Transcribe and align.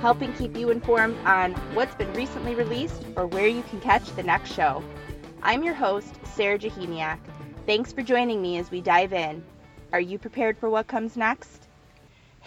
helping 0.00 0.32
keep 0.34 0.56
you 0.56 0.70
informed 0.70 1.16
on 1.24 1.52
what's 1.74 1.94
been 1.94 2.12
recently 2.14 2.54
released 2.54 3.04
or 3.16 3.26
where 3.26 3.46
you 3.46 3.62
can 3.64 3.80
catch 3.80 4.04
the 4.16 4.22
next 4.22 4.52
show. 4.52 4.82
I'm 5.42 5.62
your 5.62 5.74
host, 5.74 6.14
Sarah 6.24 6.58
Jachimiak. 6.58 7.18
Thanks 7.66 7.92
for 7.92 8.02
joining 8.02 8.42
me 8.42 8.58
as 8.58 8.70
we 8.70 8.80
dive 8.80 9.12
in. 9.12 9.44
Are 9.92 10.00
you 10.00 10.18
prepared 10.18 10.58
for 10.58 10.70
what 10.70 10.86
comes 10.86 11.16
next? 11.16 11.67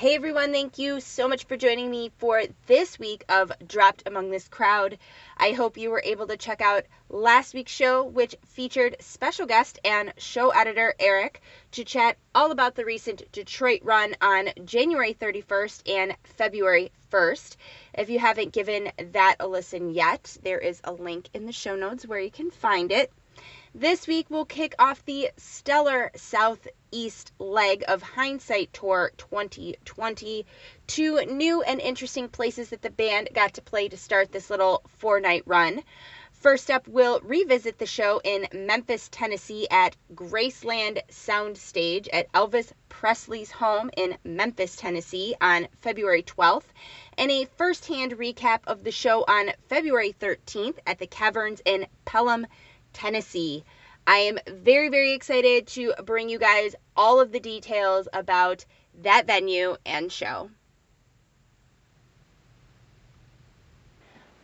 Hey 0.02 0.16
everyone, 0.16 0.52
thank 0.52 0.80
you 0.80 1.00
so 1.00 1.28
much 1.28 1.44
for 1.44 1.55
joining 1.55 1.91
me 1.91 2.10
for 2.18 2.41
this 2.66 2.98
week 2.98 3.23
of 3.30 3.52
Dropped 3.68 4.02
Among 4.08 4.32
This 4.32 4.48
Crowd. 4.48 4.98
I 5.38 5.52
hope 5.52 5.77
you 5.77 5.91
were 5.91 6.02
able 6.04 6.26
to 6.26 6.38
check 6.38 6.60
out 6.60 6.86
last 7.08 7.54
week's 7.54 7.72
show, 7.72 8.04
which 8.04 8.36
featured 8.48 8.96
special 9.00 9.46
guest 9.46 9.77
and 9.86 10.12
show 10.18 10.50
editor 10.50 10.96
Eric 11.00 11.44
to 11.74 11.84
chat 11.84 12.18
all 12.34 12.50
about 12.50 12.74
the 12.74 12.84
recent 12.84 13.32
Detroit 13.32 13.82
run 13.84 14.16
on 14.22 14.50
January 14.66 15.14
31st 15.14 15.88
and 15.88 16.18
February 16.24 16.91
1st. 17.12 17.58
If 17.94 18.10
you 18.10 18.18
haven't 18.18 18.54
given 18.54 18.91
that 19.12 19.36
a 19.40 19.48
listen 19.48 19.91
yet, 19.91 20.36
there 20.41 20.58
is 20.58 20.82
a 20.84 20.94
link 20.94 21.30
in 21.36 21.46
the 21.46 21.52
show 21.52 21.76
notes 21.76 22.08
where 22.08 22.20
you 22.20 22.32
can 22.32 22.49
find 22.49 22.91
it. 22.91 23.13
This 23.76 24.07
week 24.07 24.32
we'll 24.32 24.46
kick 24.46 24.74
off 24.79 25.05
the 25.05 25.29
stellar 25.38 26.10
Southeast 26.94 27.32
leg 27.40 27.86
of 27.88 28.02
Hindsight 28.02 28.74
Tour 28.74 29.14
2020. 29.16 30.46
Two 30.88 31.26
new 31.26 31.62
and 31.62 31.80
interesting 31.80 32.28
places 32.28 32.68
that 32.68 32.82
the 32.82 32.90
band 32.90 33.30
got 33.34 33.54
to 33.54 33.62
play 33.62 33.88
to 33.88 33.96
start 33.96 34.34
this 34.34 34.50
little 34.50 34.84
four 34.98 35.22
night 35.22 35.44
run. 35.46 35.84
First 36.34 36.70
up, 36.70 36.90
we'll 36.90 37.22
revisit 37.22 37.78
the 37.78 37.86
show 37.86 38.20
in 38.26 38.46
Memphis, 38.52 39.08
Tennessee 39.10 39.70
at 39.72 39.96
Graceland 40.14 41.00
Soundstage 41.10 42.10
at 42.12 42.30
Elvis 42.34 42.74
Presley's 42.90 43.52
home 43.52 43.90
in 43.96 44.18
Memphis, 44.26 44.76
Tennessee 44.76 45.34
on 45.40 45.70
February 45.80 46.24
12th, 46.24 46.68
and 47.18 47.32
a 47.32 47.46
first 47.56 47.88
hand 47.88 48.18
recap 48.18 48.60
of 48.68 48.84
the 48.84 48.92
show 48.92 49.24
on 49.30 49.54
February 49.70 50.14
13th 50.20 50.80
at 50.86 51.00
the 51.00 51.08
Caverns 51.08 51.62
in 51.64 51.88
Pelham, 52.04 52.48
Tennessee. 52.92 53.64
I 54.07 54.18
am 54.18 54.40
very, 54.48 54.90
very 54.90 55.13
excited 55.13 55.68
to 55.68 55.94
bring 56.04 56.27
you 56.27 56.40
guys 56.40 56.76
all 56.96 57.20
of 57.20 57.32
the 57.32 57.40
details 57.40 58.07
about 58.12 58.66
that 59.04 59.27
venue 59.27 59.77
and 59.85 60.12
show. 60.12 60.49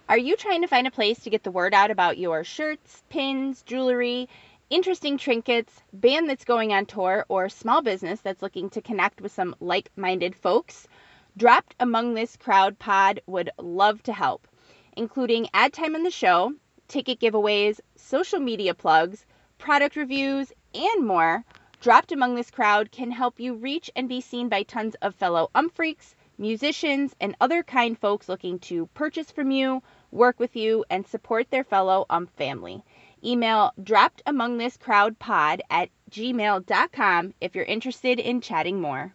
Are 0.10 0.18
you 0.18 0.38
trying 0.38 0.62
to 0.62 0.68
find 0.68 0.88
a 0.88 0.92
place 0.92 1.20
to 1.20 1.30
get 1.30 1.44
the 1.44 1.52
word 1.52 1.74
out 1.74 1.92
about 1.92 2.18
your 2.18 2.44
shirts, 2.46 3.04
pins, 3.10 3.62
jewelry, 3.64 4.30
interesting 4.70 5.18
trinkets, 5.18 5.82
band 5.92 6.30
that's 6.30 6.46
going 6.46 6.72
on 6.72 6.86
tour, 6.86 7.26
or 7.28 7.50
small 7.50 7.82
business 7.82 8.22
that's 8.22 8.42
looking 8.42 8.70
to 8.70 8.82
connect 8.82 9.20
with 9.20 9.34
some 9.34 9.54
like 9.60 9.92
minded 9.98 10.34
folks? 10.36 10.88
Dropped 11.36 11.76
Among 11.80 12.14
This 12.14 12.38
Crowd 12.38 12.80
Pod 12.80 13.20
would 13.26 13.50
love 13.58 14.02
to 14.04 14.14
help, 14.14 14.48
including 14.96 15.50
ad 15.54 15.74
time 15.74 15.94
on 15.94 16.04
the 16.04 16.12
show, 16.12 16.54
ticket 16.88 17.20
giveaways, 17.20 17.82
social 17.98 18.40
media 18.40 18.74
plugs, 18.74 19.26
product 19.58 19.96
reviews, 19.96 20.52
and 20.74 21.06
more, 21.06 21.44
Dropped 21.80 22.12
Among 22.12 22.36
This 22.36 22.52
Crowd 22.52 22.92
can 22.92 23.12
help 23.12 23.40
you 23.40 23.54
reach 23.54 23.92
and 23.96 24.10
be 24.10 24.22
seen 24.22 24.50
by 24.50 24.64
tons 24.64 24.96
of 25.02 25.16
fellow 25.16 25.50
umphreaks, 25.54 26.16
musicians, 26.38 27.16
and 27.20 27.36
other 27.42 27.64
kind 27.64 27.98
folks 27.98 28.30
looking 28.30 28.60
to 28.60 28.88
purchase 28.88 29.32
from 29.32 29.52
you, 29.52 29.82
work 30.12 30.40
with 30.40 30.56
you, 30.56 30.86
and 30.90 31.06
support 31.06 31.50
their 31.50 31.64
fellow 31.64 32.06
ump 32.10 32.30
family. 32.38 32.84
Email 33.24 33.74
droppedamongthiscrowdpod 33.82 35.60
at 35.70 35.90
gmail.com 36.12 37.34
if 37.42 37.56
you're 37.56 37.66
interested 37.66 38.20
in 38.20 38.42
chatting 38.42 38.80
more. 38.80 39.14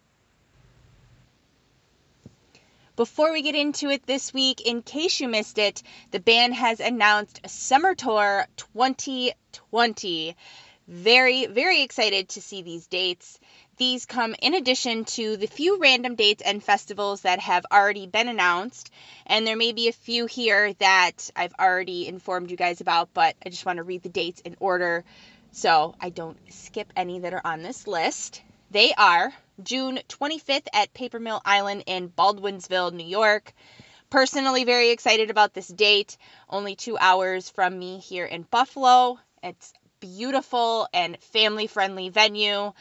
Before 3.02 3.32
we 3.32 3.42
get 3.42 3.56
into 3.56 3.90
it 3.90 4.06
this 4.06 4.32
week, 4.32 4.60
in 4.60 4.80
case 4.80 5.18
you 5.18 5.26
missed 5.26 5.58
it, 5.58 5.82
the 6.12 6.20
band 6.20 6.54
has 6.54 6.78
announced 6.78 7.40
Summer 7.48 7.96
Tour 7.96 8.46
2020. 8.56 10.36
Very, 10.86 11.46
very 11.46 11.82
excited 11.82 12.28
to 12.28 12.40
see 12.40 12.62
these 12.62 12.86
dates. 12.86 13.40
These 13.76 14.06
come 14.06 14.36
in 14.40 14.54
addition 14.54 15.04
to 15.16 15.36
the 15.36 15.48
few 15.48 15.80
random 15.80 16.14
dates 16.14 16.44
and 16.46 16.62
festivals 16.62 17.22
that 17.22 17.40
have 17.40 17.66
already 17.72 18.06
been 18.06 18.28
announced. 18.28 18.92
And 19.26 19.44
there 19.44 19.56
may 19.56 19.72
be 19.72 19.88
a 19.88 19.92
few 19.92 20.26
here 20.26 20.72
that 20.74 21.28
I've 21.34 21.54
already 21.58 22.06
informed 22.06 22.52
you 22.52 22.56
guys 22.56 22.80
about, 22.80 23.12
but 23.12 23.34
I 23.44 23.48
just 23.48 23.66
want 23.66 23.78
to 23.78 23.82
read 23.82 24.04
the 24.04 24.10
dates 24.10 24.42
in 24.42 24.54
order 24.60 25.02
so 25.50 25.96
I 26.00 26.10
don't 26.10 26.38
skip 26.52 26.92
any 26.94 27.18
that 27.18 27.34
are 27.34 27.44
on 27.44 27.64
this 27.64 27.88
list. 27.88 28.42
They 28.70 28.94
are 28.96 29.32
June 29.62 29.98
25th 30.08 30.66
at 30.72 30.94
Paper 30.94 31.18
Mill 31.18 31.40
Island 31.44 31.84
in 31.86 32.08
Baldwinsville, 32.08 32.92
New 32.92 33.06
York. 33.06 33.52
Personally, 34.10 34.64
very 34.64 34.90
excited 34.90 35.30
about 35.30 35.54
this 35.54 35.68
date. 35.68 36.16
Only 36.48 36.76
two 36.76 36.98
hours 36.98 37.48
from 37.50 37.78
me 37.78 37.98
here 37.98 38.26
in 38.26 38.42
Buffalo. 38.42 39.18
It's 39.42 39.72
beautiful 40.00 40.88
and 40.92 41.18
family 41.22 41.66
friendly 41.66 42.08
venue. 42.08 42.72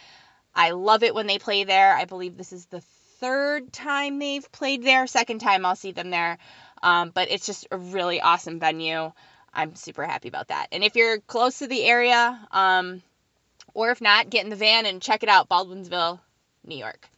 I 0.53 0.71
love 0.71 1.03
it 1.03 1.15
when 1.15 1.27
they 1.27 1.39
play 1.39 1.63
there. 1.63 1.95
I 1.95 2.05
believe 2.05 2.35
this 2.35 2.51
is 2.51 2.65
the 2.65 2.81
third 3.19 3.71
time 3.71 4.19
they've 4.19 4.51
played 4.51 4.83
there. 4.83 5.07
Second 5.07 5.39
time 5.39 5.65
I'll 5.65 5.75
see 5.75 5.91
them 5.91 6.09
there. 6.09 6.37
Um, 6.83 7.11
but 7.13 7.29
it's 7.31 7.45
just 7.45 7.67
a 7.71 7.77
really 7.77 8.19
awesome 8.19 8.59
venue. 8.59 9.11
I'm 9.53 9.75
super 9.75 10.05
happy 10.05 10.27
about 10.27 10.47
that. 10.47 10.67
And 10.71 10.83
if 10.83 10.95
you're 10.95 11.19
close 11.19 11.59
to 11.59 11.67
the 11.67 11.83
area, 11.83 12.39
um, 12.51 13.01
or 13.73 13.91
if 13.91 14.01
not, 14.01 14.29
get 14.29 14.43
in 14.43 14.49
the 14.49 14.55
van 14.55 14.85
and 14.85 15.01
check 15.01 15.23
it 15.23 15.29
out, 15.29 15.49
Baldwinsville, 15.49 16.19
New 16.65 16.77
York. 16.77 17.09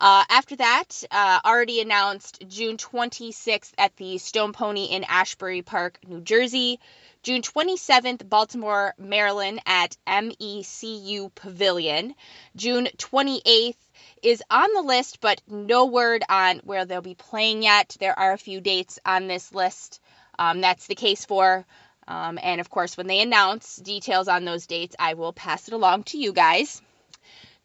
Uh, 0.00 0.24
after 0.30 0.56
that, 0.56 1.04
uh, 1.10 1.40
already 1.44 1.80
announced 1.80 2.42
June 2.48 2.76
26th 2.76 3.72
at 3.76 3.94
the 3.96 4.18
Stone 4.18 4.52
Pony 4.52 4.86
in 4.86 5.04
Asbury 5.04 5.62
Park, 5.62 5.98
New 6.06 6.20
Jersey. 6.20 6.80
June 7.22 7.42
27th, 7.42 8.26
Baltimore, 8.28 8.94
Maryland 8.96 9.60
at 9.66 9.96
MECU 10.06 11.30
Pavilion. 11.34 12.14
June 12.56 12.88
28th 12.96 13.76
is 14.22 14.42
on 14.50 14.72
the 14.72 14.82
list, 14.82 15.20
but 15.20 15.42
no 15.48 15.86
word 15.86 16.22
on 16.28 16.60
where 16.64 16.84
they'll 16.84 17.02
be 17.02 17.14
playing 17.14 17.62
yet. 17.62 17.96
There 17.98 18.18
are 18.18 18.32
a 18.32 18.38
few 18.38 18.60
dates 18.60 18.98
on 19.04 19.26
this 19.26 19.52
list. 19.52 20.00
Um, 20.38 20.60
that's 20.60 20.86
the 20.86 20.94
case 20.94 21.24
for 21.24 21.66
um, 22.08 22.38
and 22.42 22.58
of 22.60 22.70
course, 22.70 22.96
when 22.96 23.06
they 23.06 23.20
announce 23.20 23.76
details 23.76 24.28
on 24.28 24.46
those 24.46 24.66
dates, 24.66 24.96
I 24.98 25.12
will 25.14 25.34
pass 25.34 25.68
it 25.68 25.74
along 25.74 26.04
to 26.04 26.18
you 26.18 26.32
guys. 26.32 26.80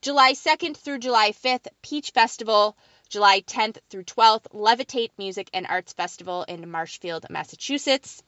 July 0.03 0.33
2nd 0.33 0.75
through 0.75 0.99
July 0.99 1.31
5th, 1.31 1.65
Peach 1.81 2.11
Festival. 2.11 2.75
July 3.07 3.39
10th 3.39 3.77
through 3.89 4.03
12th, 4.03 4.47
Levitate 4.53 5.11
Music 5.17 5.49
and 5.53 5.65
Arts 5.65 5.93
Festival 5.93 6.43
in 6.43 6.69
Marshfield, 6.69 7.25
Massachusetts. 7.29 8.21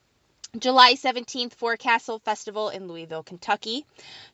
July 0.58 0.94
17th, 0.94 1.54
Forecastle 1.56 2.20
Festival 2.20 2.70
in 2.70 2.88
Louisville, 2.88 3.24
Kentucky. 3.24 3.86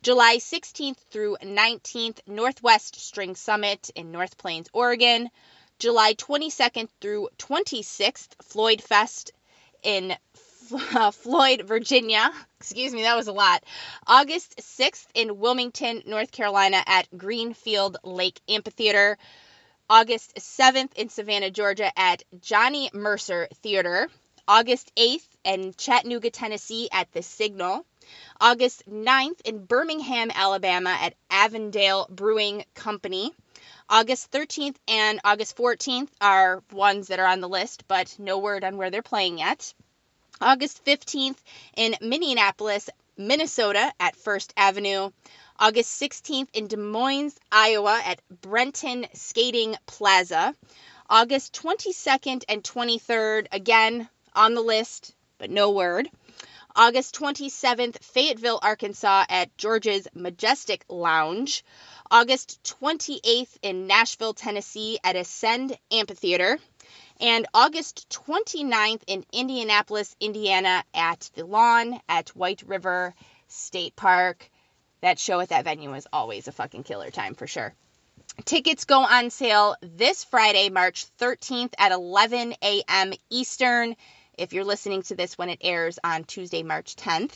July 0.04 0.38
16th 0.38 1.00
through 1.10 1.36
19th, 1.42 2.20
Northwest 2.28 2.98
String 2.98 3.34
Summit 3.34 3.90
in 3.96 4.12
North 4.12 4.38
Plains, 4.38 4.70
Oregon. 4.72 5.32
July 5.80 6.14
22nd 6.14 6.90
through 7.00 7.28
26th, 7.40 8.36
Floyd 8.44 8.84
Fest 8.84 9.32
in 9.82 10.16
uh, 10.74 11.12
Floyd, 11.12 11.64
Virginia. 11.66 12.32
Excuse 12.60 12.94
me, 12.94 13.04
that 13.04 13.16
was 13.16 13.28
a 13.28 13.34
lot. 13.34 13.64
August 14.08 14.58
6th 14.58 15.08
in 15.14 15.40
Wilmington, 15.40 16.04
North 16.06 16.32
Carolina 16.32 16.84
at 16.86 17.08
Greenfield 17.18 17.98
Lake 18.04 18.40
Amphitheater. 18.48 19.18
August 19.90 20.36
7th 20.36 20.94
in 20.94 21.10
Savannah, 21.10 21.52
Georgia 21.52 21.92
at 22.00 22.24
Johnny 22.40 22.90
Mercer 22.94 23.48
Theater. 23.56 24.10
August 24.48 24.92
8th 24.96 25.28
in 25.44 25.74
Chattanooga, 25.78 26.30
Tennessee 26.30 26.90
at 26.92 27.12
The 27.12 27.22
Signal. 27.22 27.86
August 28.40 28.84
9th 28.90 29.42
in 29.46 29.66
Birmingham, 29.66 30.32
Alabama 30.34 30.98
at 31.00 31.14
Avondale 31.30 32.08
Brewing 32.10 32.66
Company. 32.74 33.34
August 33.90 34.32
13th 34.32 34.78
and 34.88 35.20
August 35.24 35.58
14th 35.58 36.10
are 36.22 36.64
ones 36.72 37.08
that 37.08 37.20
are 37.20 37.28
on 37.28 37.42
the 37.42 37.50
list, 37.50 37.84
but 37.88 38.16
no 38.18 38.38
word 38.38 38.64
on 38.64 38.78
where 38.78 38.90
they're 38.90 39.02
playing 39.02 39.38
yet. 39.38 39.74
August 40.42 40.84
15th 40.86 41.38
in 41.78 41.96
Minneapolis, 42.02 42.90
Minnesota 43.16 43.94
at 44.00 44.16
First 44.16 44.52
Avenue. 44.58 45.12
August 45.60 46.02
16th 46.02 46.48
in 46.54 46.66
Des 46.66 46.78
Moines, 46.78 47.38
Iowa 47.52 48.02
at 48.04 48.20
Brenton 48.42 49.06
Skating 49.14 49.76
Plaza. 49.86 50.56
August 51.08 51.54
22nd 51.54 52.44
and 52.50 52.64
23rd, 52.64 53.48
again 53.52 54.10
on 54.34 54.56
the 54.56 54.62
list, 54.62 55.14
but 55.38 55.52
no 55.52 55.70
word. 55.70 56.10
August 56.76 57.14
27th, 57.20 58.04
Fayetteville, 58.04 58.60
Arkansas 58.64 59.26
at 59.30 59.56
George's 59.58 60.08
Majestic 60.16 60.84
Lounge. 60.90 61.64
August 62.10 62.64
28th 62.64 63.58
in 63.62 63.86
Nashville, 63.86 64.34
Tennessee 64.34 64.98
at 65.04 65.16
Ascend 65.16 65.78
Amphitheater. 65.92 66.58
And 67.22 67.46
August 67.54 68.10
29th 68.10 69.04
in 69.06 69.24
Indianapolis, 69.32 70.16
Indiana 70.20 70.84
at 70.94 71.30
The 71.36 71.46
Lawn 71.46 72.02
at 72.10 72.30
White 72.30 72.64
River 72.66 73.14
State 73.48 73.96
Park. 73.96 74.50
That 75.02 75.20
show 75.20 75.40
at 75.40 75.50
that 75.50 75.64
venue 75.64 75.94
is 75.94 76.08
always 76.12 76.48
a 76.48 76.52
fucking 76.52 76.84
killer 76.84 77.12
time 77.12 77.36
for 77.36 77.46
sure. 77.46 77.76
Tickets 78.46 78.86
go 78.86 79.02
on 79.02 79.30
sale 79.30 79.76
this 79.82 80.24
Friday, 80.24 80.70
March 80.70 81.06
13th 81.20 81.74
at 81.78 81.92
11 81.92 82.56
a.m. 82.64 83.14
Eastern 83.30 83.96
if 84.38 84.54
you're 84.54 84.66
listening 84.66 85.04
to 85.04 85.16
this 85.16 85.38
when 85.38 85.50
it 85.50 85.60
airs 85.62 86.00
on 86.04 86.24
Tuesday, 86.24 86.64
March 86.64 86.96
10th. 86.96 87.34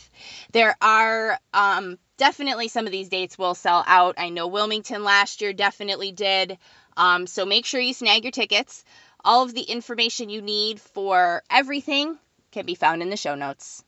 There 0.52 0.76
are 0.80 1.38
um, 1.54 1.98
definitely 2.16 2.68
some 2.68 2.86
of 2.86 2.92
these 2.92 3.08
dates 3.08 3.38
will 3.38 3.54
sell 3.54 3.84
out. 3.86 4.16
I 4.18 4.30
know 4.30 4.48
Wilmington 4.48 5.04
last 5.04 5.40
year 5.40 5.52
definitely 5.52 6.10
did. 6.10 6.58
Um, 6.96 7.26
so 7.26 7.44
make 7.44 7.66
sure 7.66 7.80
you 7.80 7.94
snag 7.94 8.24
your 8.24 8.32
tickets. 8.32 8.84
All 9.26 9.42
of 9.42 9.54
the 9.54 9.62
information 9.62 10.30
you 10.30 10.40
need 10.40 10.80
for 10.80 11.42
everything 11.50 12.16
can 12.52 12.64
be 12.64 12.76
found 12.76 13.02
in 13.02 13.10
the 13.10 13.16
show 13.16 13.34
notes. 13.34 13.82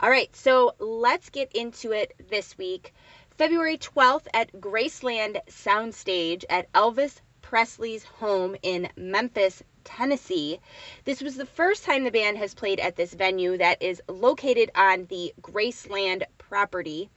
All 0.00 0.10
right, 0.10 0.34
so 0.34 0.74
let's 0.80 1.30
get 1.30 1.52
into 1.52 1.92
it 1.92 2.14
this 2.28 2.58
week. 2.58 2.92
February 3.38 3.78
12th 3.78 4.26
at 4.34 4.50
Graceland 4.60 5.40
Soundstage 5.48 6.44
at 6.50 6.70
Elvis 6.72 7.20
Presley's 7.42 8.02
home 8.02 8.56
in 8.60 8.88
Memphis, 8.96 9.62
Tennessee. 9.84 10.58
This 11.04 11.22
was 11.22 11.36
the 11.36 11.46
first 11.46 11.84
time 11.84 12.02
the 12.02 12.10
band 12.10 12.38
has 12.38 12.54
played 12.54 12.80
at 12.80 12.96
this 12.96 13.14
venue 13.14 13.56
that 13.58 13.80
is 13.80 14.02
located 14.08 14.72
on 14.74 15.06
the 15.06 15.32
Graceland 15.40 16.24
property. 16.38 17.08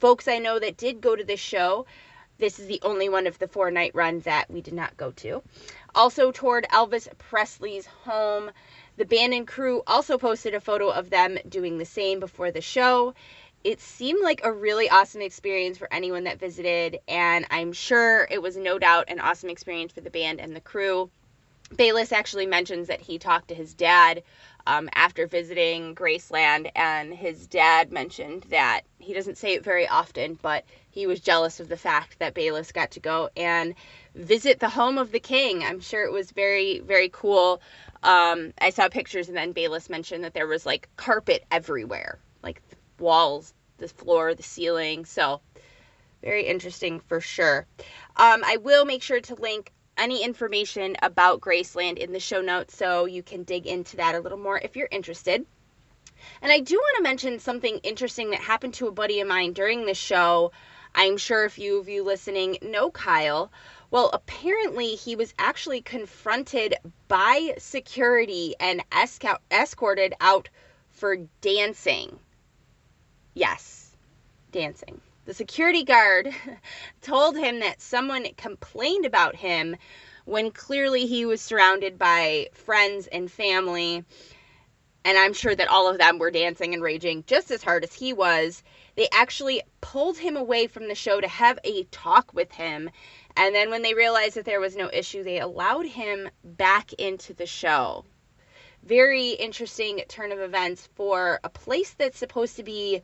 Folks 0.00 0.26
I 0.26 0.38
know 0.38 0.58
that 0.58 0.76
did 0.76 1.00
go 1.00 1.14
to 1.14 1.22
this 1.22 1.38
show, 1.38 1.86
this 2.38 2.58
is 2.58 2.66
the 2.66 2.80
only 2.82 3.08
one 3.08 3.26
of 3.26 3.38
the 3.38 3.48
four 3.48 3.70
night 3.70 3.94
runs 3.94 4.24
that 4.24 4.50
we 4.50 4.60
did 4.60 4.74
not 4.74 4.96
go 4.96 5.10
to. 5.12 5.42
Also, 5.94 6.32
toward 6.32 6.66
Elvis 6.72 7.08
Presley's 7.18 7.86
home, 7.86 8.50
the 8.96 9.04
band 9.04 9.34
and 9.34 9.46
crew 9.46 9.82
also 9.86 10.18
posted 10.18 10.54
a 10.54 10.60
photo 10.60 10.88
of 10.88 11.10
them 11.10 11.38
doing 11.48 11.78
the 11.78 11.84
same 11.84 12.20
before 12.20 12.50
the 12.50 12.60
show 12.60 13.14
it 13.64 13.80
seemed 13.80 14.22
like 14.22 14.40
a 14.44 14.52
really 14.52 14.88
awesome 14.88 15.20
experience 15.20 15.78
for 15.78 15.92
anyone 15.92 16.24
that 16.24 16.38
visited, 16.38 17.00
and 17.08 17.44
I'm 17.50 17.72
sure 17.72 18.26
it 18.30 18.40
was 18.40 18.56
no 18.56 18.78
doubt 18.78 19.06
an 19.08 19.20
awesome 19.20 19.50
experience 19.50 19.92
for 19.92 20.00
the 20.00 20.10
band 20.10 20.40
and 20.40 20.54
the 20.54 20.60
crew. 20.60 21.10
Bayliss 21.74 22.12
actually 22.12 22.46
mentions 22.46 22.88
that 22.88 23.00
he 23.00 23.18
talked 23.18 23.48
to 23.48 23.54
his 23.54 23.74
dad 23.74 24.22
um, 24.68 24.90
after 24.94 25.26
visiting 25.26 25.94
Graceland, 25.94 26.70
and 26.76 27.14
his 27.14 27.46
dad 27.46 27.90
mentioned 27.90 28.44
that 28.50 28.82
he 28.98 29.14
doesn't 29.14 29.38
say 29.38 29.54
it 29.54 29.64
very 29.64 29.88
often, 29.88 30.38
but 30.42 30.62
he 30.90 31.06
was 31.06 31.20
jealous 31.20 31.58
of 31.58 31.70
the 31.70 31.76
fact 31.76 32.18
that 32.18 32.34
Bayliss 32.34 32.70
got 32.70 32.90
to 32.90 33.00
go 33.00 33.30
and 33.34 33.74
visit 34.14 34.60
the 34.60 34.68
home 34.68 34.98
of 34.98 35.10
the 35.10 35.20
king. 35.20 35.64
I'm 35.64 35.80
sure 35.80 36.04
it 36.04 36.12
was 36.12 36.32
very, 36.32 36.80
very 36.80 37.08
cool. 37.08 37.62
Um, 38.02 38.52
I 38.60 38.68
saw 38.68 38.90
pictures, 38.90 39.28
and 39.28 39.36
then 39.38 39.52
Bayliss 39.52 39.88
mentioned 39.88 40.22
that 40.24 40.34
there 40.34 40.46
was 40.46 40.66
like 40.66 40.90
carpet 40.96 41.46
everywhere, 41.50 42.18
like 42.42 42.60
walls, 42.98 43.54
the 43.78 43.88
floor, 43.88 44.34
the 44.34 44.42
ceiling. 44.42 45.06
So, 45.06 45.40
very 46.22 46.44
interesting 46.44 47.00
for 47.00 47.22
sure. 47.22 47.66
Um, 48.18 48.42
I 48.44 48.58
will 48.58 48.84
make 48.84 49.02
sure 49.02 49.20
to 49.20 49.34
link 49.36 49.72
any 49.98 50.22
information 50.24 50.96
about 51.02 51.40
Graceland 51.40 51.98
in 51.98 52.12
the 52.12 52.20
show 52.20 52.40
notes 52.40 52.76
so 52.76 53.04
you 53.04 53.22
can 53.22 53.42
dig 53.42 53.66
into 53.66 53.96
that 53.96 54.14
a 54.14 54.20
little 54.20 54.38
more 54.38 54.58
if 54.58 54.76
you're 54.76 54.88
interested. 54.90 55.44
And 56.40 56.52
I 56.52 56.60
do 56.60 56.76
want 56.76 56.96
to 56.96 57.02
mention 57.02 57.38
something 57.38 57.78
interesting 57.78 58.30
that 58.30 58.40
happened 58.40 58.74
to 58.74 58.88
a 58.88 58.92
buddy 58.92 59.20
of 59.20 59.28
mine 59.28 59.52
during 59.52 59.86
the 59.86 59.94
show. 59.94 60.52
I'm 60.94 61.16
sure 61.16 61.44
a 61.44 61.50
few 61.50 61.78
of 61.78 61.88
you 61.88 62.02
listening 62.02 62.58
know 62.62 62.90
Kyle. 62.90 63.50
Well, 63.90 64.10
apparently 64.12 64.94
he 64.94 65.16
was 65.16 65.32
actually 65.38 65.80
confronted 65.80 66.74
by 67.08 67.54
security 67.58 68.54
and 68.60 68.82
escorted 69.50 70.14
out 70.20 70.48
for 70.90 71.16
dancing. 71.40 72.18
Yes, 73.34 73.96
dancing. 74.52 75.00
The 75.28 75.34
security 75.34 75.84
guard 75.84 76.34
told 77.02 77.36
him 77.36 77.60
that 77.60 77.82
someone 77.82 78.26
complained 78.38 79.04
about 79.04 79.36
him 79.36 79.76
when 80.24 80.50
clearly 80.50 81.04
he 81.04 81.26
was 81.26 81.42
surrounded 81.42 81.98
by 81.98 82.48
friends 82.54 83.08
and 83.08 83.30
family. 83.30 84.06
And 85.04 85.18
I'm 85.18 85.34
sure 85.34 85.54
that 85.54 85.68
all 85.68 85.86
of 85.86 85.98
them 85.98 86.18
were 86.18 86.30
dancing 86.30 86.72
and 86.72 86.82
raging 86.82 87.24
just 87.26 87.50
as 87.50 87.62
hard 87.62 87.84
as 87.84 87.92
he 87.92 88.14
was. 88.14 88.62
They 88.94 89.06
actually 89.12 89.60
pulled 89.82 90.16
him 90.16 90.34
away 90.34 90.66
from 90.66 90.88
the 90.88 90.94
show 90.94 91.20
to 91.20 91.28
have 91.28 91.58
a 91.62 91.84
talk 91.90 92.32
with 92.32 92.50
him. 92.50 92.88
And 93.36 93.54
then 93.54 93.68
when 93.68 93.82
they 93.82 93.92
realized 93.92 94.36
that 94.36 94.46
there 94.46 94.60
was 94.60 94.76
no 94.76 94.88
issue, 94.90 95.24
they 95.24 95.40
allowed 95.40 95.84
him 95.84 96.30
back 96.42 96.94
into 96.94 97.34
the 97.34 97.44
show. 97.44 98.06
Very 98.82 99.32
interesting 99.32 100.02
turn 100.08 100.32
of 100.32 100.40
events 100.40 100.88
for 100.94 101.38
a 101.44 101.50
place 101.50 101.92
that's 101.92 102.16
supposed 102.16 102.56
to 102.56 102.62
be 102.62 103.02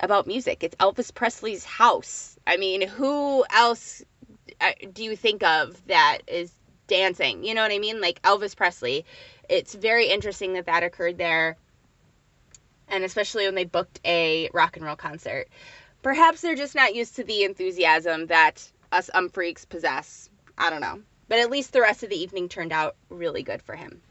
about 0.00 0.26
music. 0.26 0.64
It's 0.64 0.74
Elvis 0.76 1.14
Presley's 1.14 1.64
house. 1.64 2.38
I 2.46 2.56
mean, 2.56 2.86
who 2.86 3.44
else 3.50 4.02
uh, 4.60 4.72
do 4.92 5.04
you 5.04 5.16
think 5.16 5.42
of 5.42 5.80
that 5.86 6.18
is 6.26 6.52
dancing? 6.86 7.44
You 7.44 7.54
know 7.54 7.62
what 7.62 7.72
I 7.72 7.78
mean? 7.78 8.00
Like 8.00 8.20
Elvis 8.22 8.56
Presley. 8.56 9.04
It's 9.48 9.74
very 9.74 10.06
interesting 10.08 10.54
that 10.54 10.66
that 10.66 10.82
occurred 10.82 11.18
there. 11.18 11.56
And 12.88 13.04
especially 13.04 13.44
when 13.46 13.54
they 13.54 13.64
booked 13.64 14.00
a 14.04 14.50
rock 14.52 14.76
and 14.76 14.84
roll 14.84 14.96
concert. 14.96 15.48
Perhaps 16.02 16.40
they're 16.40 16.56
just 16.56 16.74
not 16.74 16.94
used 16.94 17.16
to 17.16 17.24
the 17.24 17.44
enthusiasm 17.44 18.26
that 18.26 18.66
us 18.90 19.10
um 19.14 19.28
freaks 19.28 19.64
possess. 19.64 20.28
I 20.56 20.70
don't 20.70 20.80
know. 20.80 21.00
But 21.28 21.38
at 21.38 21.50
least 21.50 21.72
the 21.72 21.82
rest 21.82 22.02
of 22.02 22.10
the 22.10 22.20
evening 22.20 22.48
turned 22.48 22.72
out 22.72 22.96
really 23.08 23.42
good 23.42 23.62
for 23.62 23.76
him. 23.76 24.02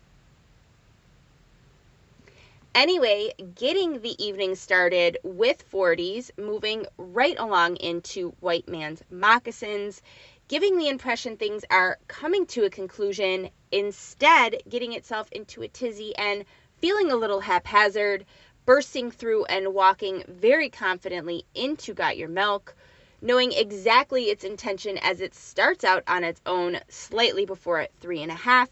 Anyway, 2.75 3.33
getting 3.55 3.99
the 4.01 4.23
evening 4.23 4.53
started 4.53 5.17
with 5.23 5.69
40s, 5.71 6.29
moving 6.37 6.85
right 6.97 7.37
along 7.39 7.75
into 7.77 8.29
White 8.41 8.69
Man's 8.69 9.01
Moccasins, 9.09 10.03
giving 10.47 10.77
the 10.77 10.87
impression 10.87 11.35
things 11.35 11.65
are 11.71 11.97
coming 12.07 12.45
to 12.45 12.65
a 12.65 12.69
conclusion, 12.69 13.49
instead, 13.71 14.61
getting 14.69 14.93
itself 14.93 15.31
into 15.31 15.63
a 15.63 15.67
tizzy 15.67 16.15
and 16.15 16.45
feeling 16.77 17.11
a 17.11 17.15
little 17.15 17.39
haphazard, 17.39 18.25
bursting 18.65 19.09
through 19.09 19.45
and 19.45 19.73
walking 19.73 20.23
very 20.27 20.69
confidently 20.69 21.45
into 21.55 21.95
Got 21.95 22.17
Your 22.17 22.29
Milk, 22.29 22.75
knowing 23.19 23.51
exactly 23.51 24.25
its 24.25 24.43
intention 24.43 24.99
as 24.99 25.21
it 25.21 25.33
starts 25.33 25.83
out 25.83 26.03
on 26.07 26.23
its 26.23 26.39
own 26.45 26.79
slightly 26.87 27.45
before 27.45 27.87
three 27.99 28.21
and 28.21 28.31
a 28.31 28.35
half 28.35 28.69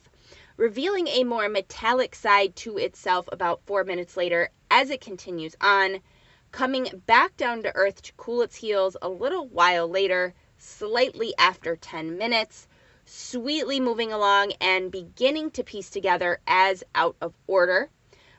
revealing 0.58 1.08
a 1.08 1.24
more 1.24 1.48
metallic 1.48 2.16
side 2.16 2.56
to 2.56 2.78
itself 2.78 3.30
about 3.32 3.62
four 3.66 3.84
minutes 3.84 4.18
later 4.18 4.50
as 4.72 4.90
it 4.90 5.00
continues 5.00 5.56
on, 5.62 6.02
coming 6.52 7.04
back 7.06 7.38
down 7.38 7.62
to 7.62 7.76
earth 7.76 8.02
to 8.02 8.12
cool 8.14 8.42
its 8.42 8.56
heels 8.56 8.98
a 9.02 9.08
little 9.08 9.48
while 9.48 9.88
later, 9.88 10.34
slightly 10.58 11.34
after 11.38 11.76
10 11.76 12.18
minutes, 12.18 12.68
sweetly 13.06 13.80
moving 13.80 14.12
along 14.12 14.52
and 14.60 14.92
beginning 14.92 15.52
to 15.52 15.64
piece 15.64 15.92
together 15.92 16.40
as 16.48 16.84
out 16.96 17.16
of 17.22 17.34
order, 17.46 17.90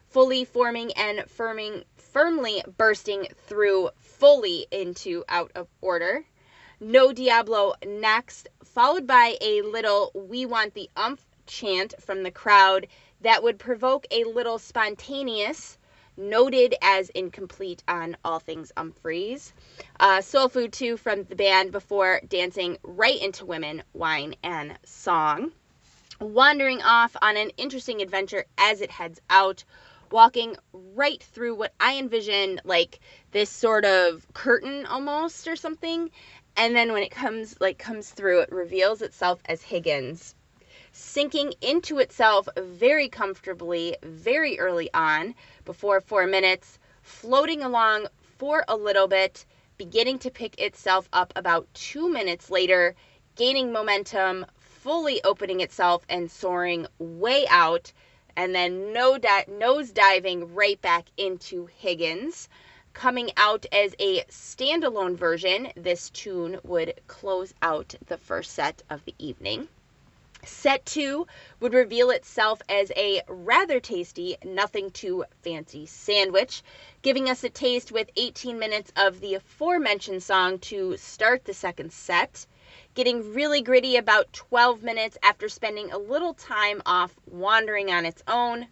fully 0.09 0.45
forming 0.45 0.93
and 0.95 1.21
firming, 1.21 1.85
firmly 1.97 2.63
bursting 2.77 3.29
through 3.47 3.91
fully 4.01 4.67
into 4.73 5.25
out 5.29 5.53
of 5.55 5.69
order. 5.81 6.25
No 6.81 7.13
Diablo 7.13 7.75
next, 7.87 8.49
followed 8.65 9.07
by 9.07 9.37
a 9.41 9.63
little 9.63 10.11
We 10.15 10.47
Want 10.47 10.75
the 10.75 10.91
Umph 10.97 11.28
chant 11.49 11.95
from 12.01 12.23
the 12.23 12.31
crowd 12.31 12.87
that 13.23 13.43
would 13.43 13.59
provoke 13.59 14.07
a 14.11 14.25
little 14.25 14.59
spontaneous, 14.59 15.77
noted 16.17 16.75
as 16.83 17.09
incomplete 17.11 17.83
on 17.89 18.17
all 18.25 18.39
things 18.39 18.71
Umphrey's. 18.77 19.53
Uh, 19.99 20.21
soul 20.21 20.49
food, 20.49 20.73
too, 20.73 20.97
from 20.97 21.25
the 21.25 21.37
band 21.37 21.73
before 21.73 22.21
dancing 22.29 22.79
right 22.83 23.21
into 23.21 23.47
women, 23.47 23.83
wine, 23.93 24.35
and 24.43 24.79
song. 24.85 25.53
Wandering 26.21 26.83
off 26.83 27.17
on 27.23 27.37
an 27.37 27.51
interesting 27.57 28.03
adventure 28.03 28.45
as 28.57 28.81
it 28.81 28.91
heads 28.91 29.21
out, 29.31 29.65
walking 30.11 30.57
right 30.73 31.23
through 31.23 31.55
what 31.55 31.73
I 31.79 31.99
envision 31.99 32.61
like 32.65 33.01
this 33.31 33.51
sort 33.51 33.85
of 33.85 34.27
curtain 34.33 34.87
almost 34.87 35.47
or 35.47 35.57
something. 35.57 36.11
And 36.57 36.75
then 36.75 36.93
when 36.93 37.05
it 37.05 37.11
comes 37.11 37.61
like 37.61 37.79
comes 37.79 38.11
through, 38.11 38.41
it 38.41 38.53
reveals 38.53 39.03
itself 39.03 39.41
as 39.45 39.63
Higgins 39.63 40.35
sinking 40.99 41.55
into 41.61 42.01
itself 42.01 42.49
very 42.57 43.09
comfortably 43.09 43.97
very 44.03 44.59
early 44.59 44.93
on, 44.93 45.33
before 45.65 46.01
four 46.01 46.27
minutes, 46.27 46.79
floating 47.03 47.63
along 47.63 48.09
for 48.39 48.65
a 48.67 48.77
little 48.77 49.07
bit, 49.07 49.47
beginning 49.77 50.19
to 50.19 50.31
pick 50.31 50.61
itself 50.61 51.09
up 51.13 51.33
about 51.37 51.73
two 51.73 52.09
minutes 52.09 52.51
later, 52.51 52.97
gaining 53.37 53.71
momentum, 53.71 54.45
fully 54.59 55.23
opening 55.23 55.61
itself 55.61 56.05
and 56.09 56.29
soaring 56.31 56.85
way 56.99 57.47
out. 57.49 57.93
and 58.37 58.55
then 58.55 58.93
no 58.93 59.19
di- 59.19 59.45
nose 59.49 59.91
diving 59.91 60.55
right 60.55 60.81
back 60.81 61.07
into 61.17 61.67
Higgins. 61.67 62.49
Coming 62.93 63.31
out 63.37 63.67
as 63.71 63.95
a 64.01 64.25
standalone 64.25 65.17
version, 65.17 65.73
this 65.77 66.11
tune 66.11 66.59
would 66.65 67.01
close 67.07 67.55
out 67.63 67.95
the 68.07 68.19
first 68.19 68.53
set 68.53 68.83
of 68.91 69.05
the 69.05 69.15
evening. 69.19 69.69
Set 70.51 70.87
two 70.87 71.27
would 71.61 71.75
reveal 71.75 72.09
itself 72.09 72.63
as 72.71 72.91
a 72.97 73.21
rather 73.29 73.79
tasty, 73.81 74.35
nothing 74.43 74.91
too 74.91 75.23
fancy 75.43 75.85
sandwich, 75.85 76.63
giving 77.03 77.29
us 77.29 77.45
a 77.45 77.51
taste 77.51 77.93
with 77.93 78.09
18 78.17 78.59
minutes 78.59 78.91
of 78.97 79.21
the 79.21 79.35
aforementioned 79.35 80.23
song 80.23 80.59
to 80.59 80.97
start 80.97 81.45
the 81.45 81.53
second 81.53 81.93
set. 81.93 82.47
Getting 82.95 83.35
really 83.35 83.61
gritty 83.61 83.97
about 83.99 84.33
12 84.33 84.83
minutes 84.83 85.19
after 85.23 85.51
spending 85.51 85.93
a 85.93 85.99
little 85.99 86.33
time 86.33 86.81
off 86.87 87.15
wandering 87.27 87.91
on 87.91 88.07
its 88.07 88.23
own, 88.27 88.69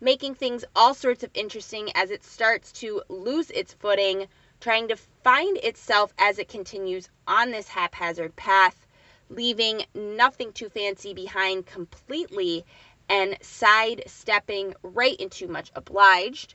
making 0.00 0.34
things 0.34 0.64
all 0.74 0.94
sorts 0.94 1.22
of 1.22 1.30
interesting 1.34 1.92
as 1.94 2.10
it 2.10 2.24
starts 2.24 2.72
to 2.72 3.02
lose 3.10 3.50
its 3.50 3.74
footing, 3.74 4.28
trying 4.60 4.88
to 4.88 4.96
find 4.96 5.58
itself 5.58 6.14
as 6.16 6.38
it 6.38 6.48
continues 6.48 7.10
on 7.26 7.50
this 7.50 7.68
haphazard 7.68 8.34
path 8.34 8.86
leaving 9.30 9.84
nothing 9.94 10.52
too 10.52 10.68
fancy 10.68 11.12
behind 11.14 11.66
completely 11.66 12.64
and 13.08 13.36
sidestepping 13.40 14.74
right 14.82 15.16
into 15.16 15.48
much 15.48 15.70
obliged, 15.74 16.54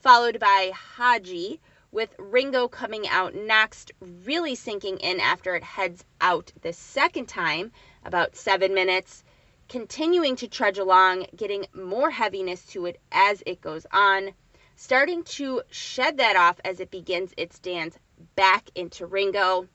followed 0.00 0.38
by 0.38 0.72
Haji, 0.74 1.60
with 1.92 2.14
Ringo 2.18 2.68
coming 2.68 3.06
out 3.08 3.34
next, 3.34 3.92
really 4.00 4.54
sinking 4.54 4.98
in 4.98 5.20
after 5.20 5.54
it 5.54 5.62
heads 5.62 6.04
out 6.20 6.52
the 6.62 6.72
second 6.72 7.26
time, 7.28 7.70
about 8.04 8.34
seven 8.34 8.74
minutes, 8.74 9.22
continuing 9.68 10.36
to 10.36 10.48
trudge 10.48 10.78
along, 10.78 11.26
getting 11.36 11.66
more 11.72 12.10
heaviness 12.10 12.64
to 12.66 12.86
it 12.86 13.00
as 13.12 13.42
it 13.46 13.60
goes 13.60 13.86
on, 13.92 14.32
starting 14.74 15.22
to 15.24 15.62
shed 15.70 16.16
that 16.16 16.36
off 16.36 16.58
as 16.64 16.80
it 16.80 16.90
begins 16.90 17.32
its 17.36 17.58
dance 17.58 17.98
back 18.34 18.70
into 18.74 19.06
Ringo 19.06 19.68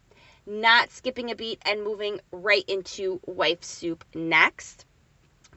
not 0.47 0.91
skipping 0.91 1.29
a 1.29 1.35
beat 1.35 1.61
and 1.63 1.83
moving 1.83 2.21
right 2.31 2.63
into 2.67 3.19
wife 3.25 3.63
soup 3.63 4.05
next. 4.15 4.85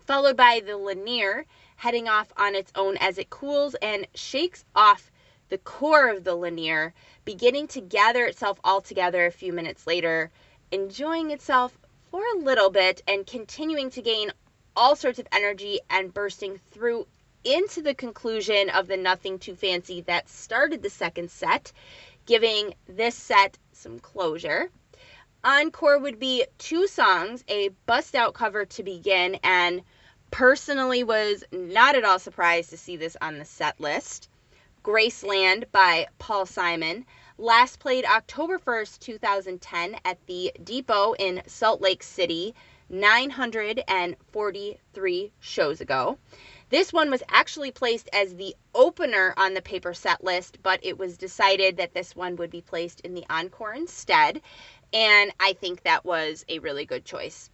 Followed 0.04 0.36
by 0.36 0.60
the 0.60 0.76
Linear 0.76 1.46
heading 1.76 2.08
off 2.08 2.32
on 2.36 2.54
its 2.54 2.72
own 2.74 2.96
as 2.98 3.16
it 3.16 3.30
cools 3.30 3.74
and 3.76 4.06
shakes 4.14 4.64
off 4.74 5.10
the 5.48 5.58
core 5.58 6.08
of 6.08 6.24
the 6.24 6.34
Linear, 6.34 6.92
beginning 7.24 7.68
to 7.68 7.80
gather 7.80 8.24
itself 8.26 8.60
all 8.62 8.80
together 8.80 9.24
a 9.24 9.30
few 9.30 9.52
minutes 9.52 9.86
later, 9.86 10.30
enjoying 10.72 11.30
itself 11.30 11.78
for 12.10 12.22
a 12.34 12.38
little 12.38 12.70
bit 12.70 13.02
and 13.06 13.26
continuing 13.26 13.88
to 13.90 14.02
gain 14.02 14.30
all 14.76 14.96
sorts 14.96 15.18
of 15.18 15.26
energy 15.32 15.80
and 15.88 16.12
bursting 16.12 16.60
through 16.70 17.06
into 17.44 17.80
the 17.80 17.94
conclusion 17.94 18.68
of 18.70 18.86
the 18.86 18.96
Nothing 18.96 19.38
Too 19.38 19.54
Fancy 19.54 20.02
that 20.02 20.28
started 20.28 20.82
the 20.82 20.90
second 20.90 21.30
set, 21.30 21.72
giving 22.26 22.74
this 22.86 23.14
set 23.14 23.56
some 23.72 23.98
closure. 23.98 24.70
Encore 25.42 25.98
would 25.98 26.18
be 26.18 26.44
two 26.58 26.86
songs, 26.86 27.42
a 27.48 27.70
bust 27.86 28.14
out 28.14 28.34
cover 28.34 28.66
to 28.66 28.82
begin, 28.82 29.36
and 29.42 29.80
personally 30.30 31.02
was 31.02 31.42
not 31.50 31.96
at 31.96 32.04
all 32.04 32.18
surprised 32.18 32.68
to 32.70 32.76
see 32.76 32.98
this 32.98 33.16
on 33.22 33.38
the 33.38 33.44
set 33.46 33.80
list. 33.80 34.28
Graceland 34.84 35.64
by 35.72 36.08
Paul 36.18 36.44
Simon, 36.44 37.06
last 37.38 37.78
played 37.78 38.04
October 38.04 38.58
1st, 38.58 38.98
2010 38.98 39.96
at 40.04 40.18
the 40.26 40.52
Depot 40.62 41.14
in 41.14 41.42
Salt 41.46 41.80
Lake 41.80 42.02
City, 42.02 42.54
943 42.90 45.32
shows 45.40 45.80
ago. 45.80 46.18
This 46.70 46.92
one 46.92 47.10
was 47.10 47.22
actually 47.28 47.72
placed 47.72 48.08
as 48.12 48.34
the 48.34 48.54
opener 48.74 49.32
on 49.36 49.54
the 49.54 49.62
paper 49.62 49.94
set 49.94 50.22
list, 50.22 50.58
but 50.62 50.80
it 50.82 50.98
was 50.98 51.18
decided 51.18 51.78
that 51.78 51.94
this 51.94 52.14
one 52.14 52.36
would 52.36 52.50
be 52.50 52.60
placed 52.60 53.00
in 53.00 53.14
the 53.14 53.24
encore 53.30 53.74
instead. 53.74 54.40
And 54.92 55.32
I 55.38 55.52
think 55.54 55.82
that 55.82 56.04
was 56.04 56.44
a 56.48 56.58
really 56.58 56.84
good 56.84 57.04
choice. 57.04 57.50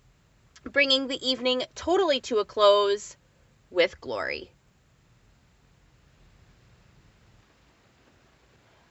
Bringing 0.64 1.06
the 1.06 1.24
evening 1.26 1.62
totally 1.74 2.20
to 2.22 2.38
a 2.38 2.44
close 2.44 3.16
with 3.70 4.00
glory. 4.00 4.50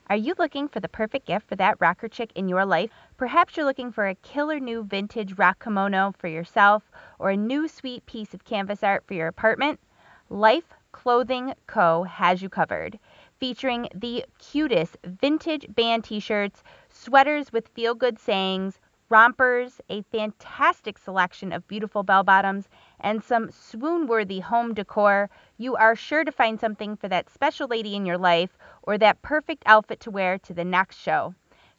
Are 0.08 0.16
you 0.16 0.36
looking 0.38 0.68
for 0.68 0.80
the 0.80 0.88
perfect 0.88 1.26
gift 1.26 1.50
for 1.50 1.56
that 1.56 1.78
rocker 1.80 2.08
chick 2.08 2.32
in 2.36 2.48
your 2.48 2.64
life? 2.64 2.92
Perhaps 3.18 3.58
you're 3.58 3.66
looking 3.66 3.92
for 3.92 4.08
a 4.08 4.14
killer 4.14 4.60
new 4.60 4.84
vintage 4.84 5.34
rock 5.40 5.64
kimono 5.64 6.14
for 6.16 6.28
yourself 6.28 6.92
or 7.18 7.32
a 7.32 7.38
new 7.38 7.68
sweet 7.68 8.06
piece 8.06 8.36
of 8.36 8.46
canvas 8.46 8.84
art 8.84 9.04
for 9.08 9.16
your 9.16 9.28
apartment? 9.28 9.80
Life 10.30 10.74
Clothing 10.92 11.56
Co. 11.66 12.04
has 12.04 12.44
you 12.44 12.50
covered, 12.50 13.00
featuring 13.40 13.88
the 13.94 14.26
cutest 14.40 14.98
vintage 15.04 15.66
band 15.74 16.04
t 16.04 16.20
shirts 16.20 16.64
sweaters 16.90 17.52
with 17.52 17.68
feel 17.70 17.94
good 17.94 18.18
sayings, 18.20 18.80
rompers, 19.10 19.80
a 19.90 20.02
fantastic 20.04 20.98
selection 20.98 21.52
of 21.52 21.68
beautiful 21.68 22.04
bell 22.04 22.24
bottoms, 22.24 22.68
and 23.00 23.24
some 23.24 23.52
swoon 23.52 24.08
worthy 24.08 24.40
home 24.40 24.74
decor, 24.74 25.30
you 25.58 25.76
are 25.76 25.96
sure 25.96 26.24
to 26.24 26.32
find 26.32 26.60
something 26.60 26.96
for 26.96 27.08
that 27.08 27.30
special 27.30 27.68
lady 27.68 27.96
in 27.96 28.06
your 28.06 28.18
life 28.18 28.58
or 28.84 28.98
that 28.98 29.22
perfect 29.22 29.64
outfit 29.66 30.00
to 30.00 30.12
wear 30.12 30.38
to 30.40 30.54
the 30.54 30.66
next 30.66 30.98
show. 30.98 31.36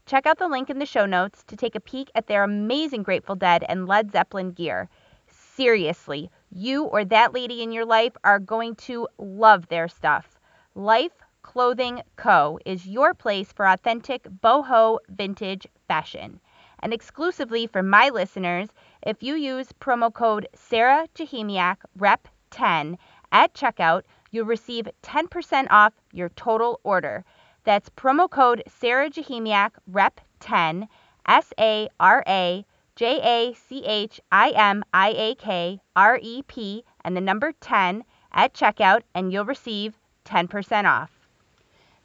Check 0.06 0.24
out 0.24 0.38
the 0.38 0.46
link 0.46 0.70
in 0.70 0.78
the 0.78 0.86
show 0.86 1.04
notes 1.04 1.42
to 1.44 1.56
take 1.56 1.74
a 1.74 1.80
peek 1.80 2.10
at 2.14 2.28
their 2.28 2.44
amazing 2.44 3.02
Grateful 3.02 3.34
Dead 3.34 3.64
and 3.68 3.88
Led 3.88 4.12
Zeppelin 4.12 4.52
gear. 4.52 4.88
Seriously, 5.26 6.30
you 6.52 6.84
or 6.84 7.04
that 7.04 7.34
lady 7.34 7.60
in 7.60 7.72
your 7.72 7.84
life 7.84 8.12
are 8.22 8.38
going 8.38 8.76
to 8.76 9.08
love 9.18 9.66
their 9.66 9.88
stuff. 9.88 10.38
Life 10.76 11.10
Clothing 11.56 12.02
Co. 12.16 12.58
is 12.66 12.86
your 12.86 13.14
place 13.14 13.50
for 13.50 13.66
authentic 13.66 14.24
boho 14.24 14.98
vintage 15.08 15.66
fashion. 15.88 16.38
And 16.80 16.92
exclusively 16.92 17.66
for 17.66 17.82
my 17.82 18.10
listeners, 18.10 18.68
if 19.00 19.22
you 19.22 19.36
use 19.36 19.72
promo 19.80 20.12
code 20.12 20.46
Sarah 20.52 21.08
Jachimiak 21.14 21.78
Rep 21.96 22.28
10 22.50 22.98
at 23.32 23.54
checkout, 23.54 24.02
you'll 24.30 24.44
receive 24.44 24.86
10% 25.02 25.68
off 25.70 25.94
your 26.12 26.28
total 26.28 26.78
order. 26.84 27.24
That's 27.64 27.88
promo 27.88 28.28
code 28.28 28.62
Sarah 28.68 29.08
Jachimiak 29.08 29.70
Rep 29.86 30.20
10 30.40 30.86
S 31.26 31.54
A 31.58 31.88
R 31.98 32.22
A 32.28 32.66
J 32.96 33.20
A 33.22 33.54
C 33.54 33.82
H 33.86 34.20
I 34.30 34.50
M 34.50 34.84
I 34.92 35.08
A 35.08 35.34
K 35.36 35.80
R 35.96 36.18
E 36.20 36.42
P 36.42 36.84
and 37.02 37.16
the 37.16 37.22
number 37.22 37.52
10 37.58 38.04
at 38.32 38.52
checkout, 38.52 39.04
and 39.14 39.32
you'll 39.32 39.46
receive 39.46 39.96
10% 40.26 40.84
off. 40.84 41.15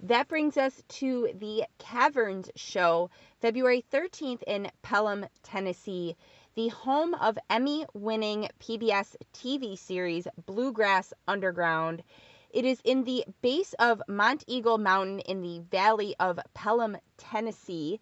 That 0.06 0.28
brings 0.28 0.58
us 0.58 0.82
to 0.88 1.30
the 1.36 1.66
Caverns 1.78 2.50
Show, 2.56 3.12
February 3.40 3.86
13th 3.94 4.42
in 4.48 4.72
Pelham, 4.82 5.28
Tennessee, 5.44 6.18
the 6.56 6.70
home 6.70 7.14
of 7.14 7.38
Emmy 7.52 7.86
winning 7.94 8.50
PBS 8.60 9.16
TV 9.32 9.78
series 9.78 10.28
Bluegrass 10.48 11.14
Underground. 11.28 12.02
It 12.50 12.66
is 12.66 12.82
in 12.84 13.04
the 13.04 13.26
base 13.44 13.74
of 13.78 14.02
Monteagle 14.10 14.80
Mountain 14.80 15.20
in 15.20 15.44
the 15.44 15.60
valley 15.60 16.16
of 16.20 16.40
Pelham, 16.56 16.98
Tennessee. 17.18 18.00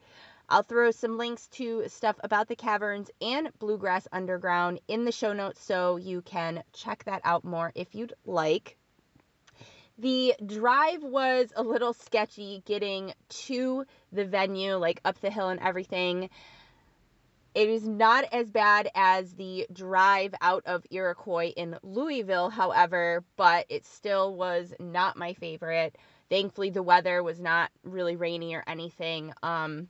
I'll 0.48 0.63
throw 0.63 0.91
some 0.91 1.18
links 1.18 1.48
to 1.50 1.89
stuff 1.89 2.15
about 2.24 2.48
the 2.48 2.56
caverns 2.56 3.12
and 3.20 3.51
Bluegrass 3.60 4.08
Underground 4.13 4.79
in 4.88 5.03
the 5.03 5.12
show 5.12 5.34
notes 5.34 5.62
so 5.62 5.98
you 5.98 6.22
can 6.22 6.63
check 6.72 7.03
that 7.03 7.20
out 7.25 7.44
more 7.44 7.74
if 7.75 7.94
you'd 7.94 8.13
like. 8.25 8.78
The 10.00 10.34
drive 10.46 11.03
was 11.03 11.51
a 11.58 11.62
little 11.62 11.91
sketchy 11.91 12.63
getting 12.65 13.13
to 13.48 13.84
the 14.13 14.24
venue, 14.24 14.75
like 14.75 15.01
up 15.03 15.20
the 15.20 15.29
hill 15.29 15.50
and 15.50 15.60
everything. 15.60 16.29
It 17.53 17.68
is 17.68 17.86
not 17.86 18.24
as 18.32 18.50
bad 18.50 18.89
as 18.96 19.34
the 19.34 19.68
drive 19.74 20.34
out 20.39 20.63
of 20.65 20.86
Iroquois 20.89 21.51
in 21.58 21.77
Louisville, 21.84 22.50
however, 22.50 23.25
but 23.36 23.65
it 23.68 23.86
still 23.86 24.34
was 24.34 24.74
not 24.79 25.18
my 25.18 25.34
favorite. 25.34 25.98
Thankfully, 26.29 26.70
the 26.70 26.84
weather 26.84 27.22
was 27.22 27.41
not 27.41 27.70
really 27.84 28.15
rainy 28.15 28.56
or 28.56 28.63
anything. 28.68 29.34
Um, 29.44 29.89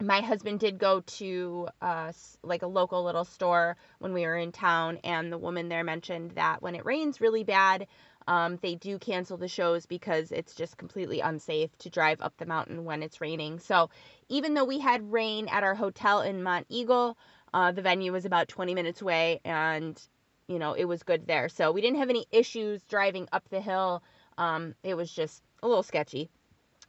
my 0.00 0.20
husband 0.22 0.60
did 0.60 0.78
go 0.78 1.00
to 1.00 1.68
uh, 1.80 2.12
like 2.42 2.62
a 2.62 2.66
local 2.66 3.04
little 3.04 3.24
store 3.24 3.76
when 3.98 4.12
we 4.12 4.22
were 4.22 4.36
in 4.36 4.50
town, 4.50 4.98
and 5.04 5.32
the 5.32 5.38
woman 5.38 5.68
there 5.68 5.84
mentioned 5.84 6.32
that 6.32 6.62
when 6.62 6.74
it 6.74 6.84
rains 6.84 7.20
really 7.20 7.44
bad, 7.44 7.86
um, 8.26 8.58
they 8.62 8.74
do 8.74 8.98
cancel 8.98 9.36
the 9.36 9.48
shows 9.48 9.86
because 9.86 10.32
it's 10.32 10.54
just 10.54 10.76
completely 10.76 11.20
unsafe 11.20 11.76
to 11.78 11.90
drive 11.90 12.20
up 12.20 12.36
the 12.36 12.46
mountain 12.46 12.84
when 12.84 13.02
it's 13.02 13.20
raining. 13.20 13.58
So 13.60 13.90
even 14.28 14.54
though 14.54 14.64
we 14.64 14.80
had 14.80 15.12
rain 15.12 15.48
at 15.48 15.62
our 15.62 15.74
hotel 15.74 16.22
in 16.22 16.42
Monteagle, 16.42 17.14
uh, 17.54 17.72
the 17.72 17.82
venue 17.82 18.12
was 18.12 18.24
about 18.24 18.48
20 18.48 18.74
minutes 18.74 19.00
away 19.00 19.40
and 19.44 20.00
you 20.48 20.58
know 20.58 20.72
it 20.74 20.84
was 20.84 21.02
good 21.02 21.26
there. 21.26 21.48
So 21.48 21.72
we 21.72 21.80
didn't 21.80 21.98
have 21.98 22.10
any 22.10 22.26
issues 22.32 22.82
driving 22.84 23.28
up 23.32 23.48
the 23.48 23.60
hill. 23.60 24.02
Um, 24.38 24.74
it 24.82 24.94
was 24.94 25.12
just 25.12 25.42
a 25.62 25.68
little 25.68 25.82
sketchy. 25.82 26.28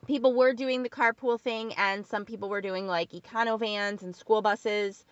People 0.06 0.34
were 0.34 0.54
doing 0.54 0.84
the 0.84 0.90
carpool 0.90 1.40
thing, 1.40 1.74
and 1.74 2.06
some 2.06 2.24
people 2.24 2.50
were 2.50 2.62
doing 2.62 2.88
like 2.88 3.12
econo 3.12 3.60
vans 3.60 4.04
and 4.04 4.16
school 4.16 4.42
buses. 4.42 5.06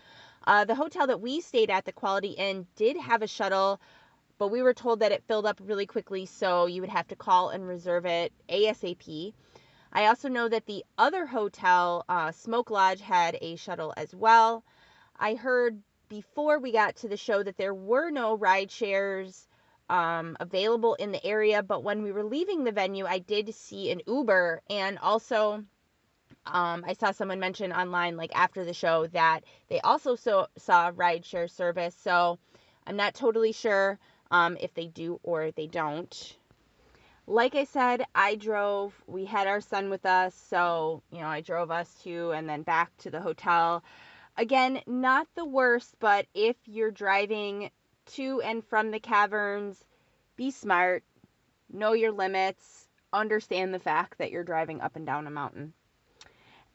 Uh, 0.46 0.64
the 0.64 0.76
hotel 0.76 1.08
that 1.08 1.22
we 1.22 1.42
stayed 1.42 1.72
at, 1.72 1.86
the 1.86 1.92
Quality 1.92 2.32
Inn, 2.32 2.68
did 2.76 2.98
have 2.98 3.24
a 3.24 3.28
shuttle 3.28 3.80
but 4.38 4.50
we 4.50 4.62
were 4.62 4.74
told 4.74 5.00
that 5.00 5.12
it 5.12 5.24
filled 5.28 5.46
up 5.46 5.60
really 5.64 5.86
quickly, 5.86 6.26
so 6.26 6.66
you 6.66 6.82
would 6.82 6.90
have 6.90 7.08
to 7.08 7.16
call 7.16 7.50
and 7.50 7.68
reserve 7.68 8.06
it 8.06 8.34
ASAP. 8.50 9.34
I 9.94 10.08
also 10.08 10.28
know 10.28 10.50
that 10.50 10.66
the 10.66 10.84
other 10.98 11.26
hotel, 11.26 12.04
uh, 12.10 12.32
Smoke 12.32 12.70
Lodge, 12.70 13.00
had 13.00 13.38
a 13.42 13.56
shuttle 13.56 13.94
as 13.96 14.14
well. 14.14 14.64
I 15.18 15.36
heard 15.36 15.82
before 16.10 16.60
we 16.60 16.74
got 16.74 16.98
to 16.98 17.08
the 17.08 17.18
show 17.18 17.42
that 17.44 17.58
there 17.58 17.74
were 17.74 18.10
no 18.10 18.36
ride 18.36 18.72
shares 18.72 19.48
um, 19.90 20.36
available 20.40 20.96
in 20.96 21.12
the 21.12 21.26
area, 21.26 21.64
but 21.64 21.84
when 21.84 22.04
we 22.04 22.12
were 22.12 22.26
leaving 22.26 22.64
the 22.64 22.72
venue, 22.72 23.06
I 23.06 23.20
did 23.20 23.54
see 23.56 23.92
an 23.92 24.02
Uber 24.06 24.62
and 24.70 25.00
also. 25.00 25.64
Um, 26.48 26.86
I 26.88 26.94
saw 26.94 27.12
someone 27.12 27.40
mention 27.40 27.72
online, 27.72 28.18
like 28.18 28.36
after 28.36 28.66
the 28.66 28.74
show, 28.74 29.08
that 29.08 29.42
they 29.68 29.80
also 29.80 30.16
so, 30.16 30.48
saw 30.58 30.92
rideshare 30.92 31.50
service. 31.50 31.96
So 32.00 32.38
I'm 32.86 32.96
not 32.96 33.16
totally 33.16 33.52
sure 33.52 33.98
um, 34.32 34.58
if 34.60 34.74
they 34.74 34.88
do 34.88 35.20
or 35.24 35.52
they 35.52 35.68
don't. 35.68 36.38
Like 37.28 37.56
I 37.56 37.64
said, 37.64 38.06
I 38.14 38.36
drove. 38.36 38.94
We 39.08 39.26
had 39.26 39.48
our 39.48 39.62
son 39.62 39.90
with 39.90 40.06
us, 40.06 40.36
so 40.36 41.02
you 41.12 41.20
know 41.20 41.28
I 41.28 41.42
drove 41.42 41.72
us 41.72 41.92
to 42.04 42.32
and 42.32 42.48
then 42.48 42.62
back 42.62 42.96
to 43.00 43.10
the 43.10 43.22
hotel. 43.22 43.84
Again, 44.38 44.82
not 44.86 45.28
the 45.36 45.46
worst, 45.46 45.96
but 46.00 46.28
if 46.34 46.56
you're 46.66 46.92
driving 46.92 47.72
to 48.14 48.42
and 48.42 48.64
from 48.64 48.92
the 48.92 49.00
caverns, 49.00 49.84
be 50.36 50.52
smart, 50.52 51.04
know 51.72 51.94
your 51.94 52.12
limits, 52.12 52.88
understand 53.14 53.74
the 53.74 53.80
fact 53.80 54.18
that 54.18 54.32
you're 54.32 54.44
driving 54.44 54.82
up 54.82 54.96
and 54.96 55.06
down 55.06 55.26
a 55.26 55.32
mountain. 55.32 55.74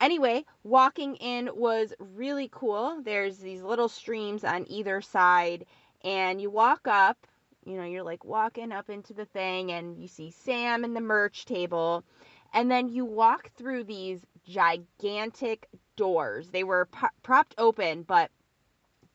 Anyway, 0.01 0.47
walking 0.65 1.17
in 1.17 1.51
was 1.55 1.93
really 1.99 2.49
cool. 2.51 3.03
There's 3.03 3.39
these 3.39 3.63
little 3.63 3.89
streams 3.89 4.43
on 4.45 4.65
either 4.69 5.03
side, 5.03 5.67
and 6.03 6.41
you 6.41 6.49
walk 6.51 6.89
up, 6.89 7.27
you 7.71 7.79
know, 7.79 7.85
you're 7.85 8.03
like 8.03 8.25
walking 8.25 8.73
up 8.73 8.91
into 8.91 9.15
the 9.15 9.25
thing, 9.25 9.73
and 9.73 9.97
you 9.99 10.09
see 10.09 10.31
Sam 10.31 10.85
and 10.85 10.97
the 10.97 11.01
merch 11.01 11.45
table, 11.45 12.05
and 12.53 12.71
then 12.71 12.89
you 12.89 13.05
walk 13.05 13.51
through 13.57 13.85
these 13.85 14.21
gigantic 14.45 15.69
doors. 15.97 16.49
They 16.51 16.65
were 16.65 16.89
propped 17.23 17.55
open, 17.59 18.03
but 18.03 18.31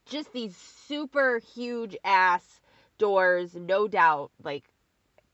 just 0.05 0.31
these 0.33 0.55
super 0.55 1.39
huge 1.39 1.97
ass 2.03 2.61
doors, 2.97 3.55
no 3.55 3.87
doubt, 3.87 4.31
like 4.43 4.63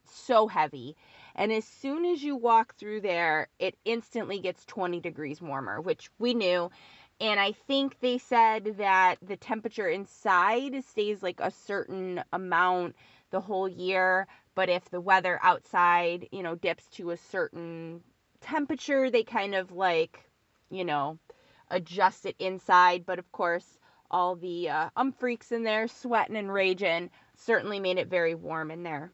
so 0.06 0.48
heavy. 0.48 0.96
And 1.36 1.52
as 1.52 1.66
soon 1.66 2.06
as 2.06 2.24
you 2.24 2.36
walk 2.36 2.76
through 2.76 3.02
there, 3.02 3.48
it 3.60 3.76
instantly 3.86 4.40
gets 4.40 4.66
20 4.66 5.00
degrees 5.00 5.42
warmer, 5.42 5.80
which 5.80 6.10
we 6.20 6.34
knew. 6.34 6.70
And 7.22 7.40
I 7.40 7.52
think 7.52 8.00
they 8.00 8.18
said 8.18 8.78
that 8.78 9.18
the 9.22 9.38
temperature 9.38 9.88
inside 9.88 10.84
stays 10.84 11.22
like 11.22 11.40
a 11.40 11.52
certain 11.52 12.24
amount 12.34 12.96
the 13.30 13.40
whole 13.40 13.70
year. 13.70 14.28
But 14.56 14.70
if 14.70 14.90
the 14.90 15.00
weather 15.00 15.40
outside, 15.44 16.28
you 16.32 16.42
know, 16.42 16.56
dips 16.56 16.88
to 16.94 17.12
a 17.12 17.18
certain 17.18 18.02
temperature, 18.42 19.12
they 19.12 19.24
kind 19.24 19.54
of 19.54 19.72
like, 19.72 20.32
you 20.72 20.84
know, 20.84 21.20
adjust 21.70 22.26
it 22.26 22.36
inside. 22.40 23.06
But 23.06 23.20
of 23.20 23.32
course, 23.32 23.78
all 24.10 24.36
the 24.36 24.70
uh, 24.70 24.90
um 24.96 25.12
freaks 25.12 25.52
in 25.52 25.62
there 25.62 25.88
sweating 25.88 26.36
and 26.36 26.52
raging 26.52 27.12
certainly 27.36 27.80
made 27.80 28.00
it 28.00 28.08
very 28.08 28.34
warm 28.34 28.72
in 28.72 28.82
there. 28.82 29.12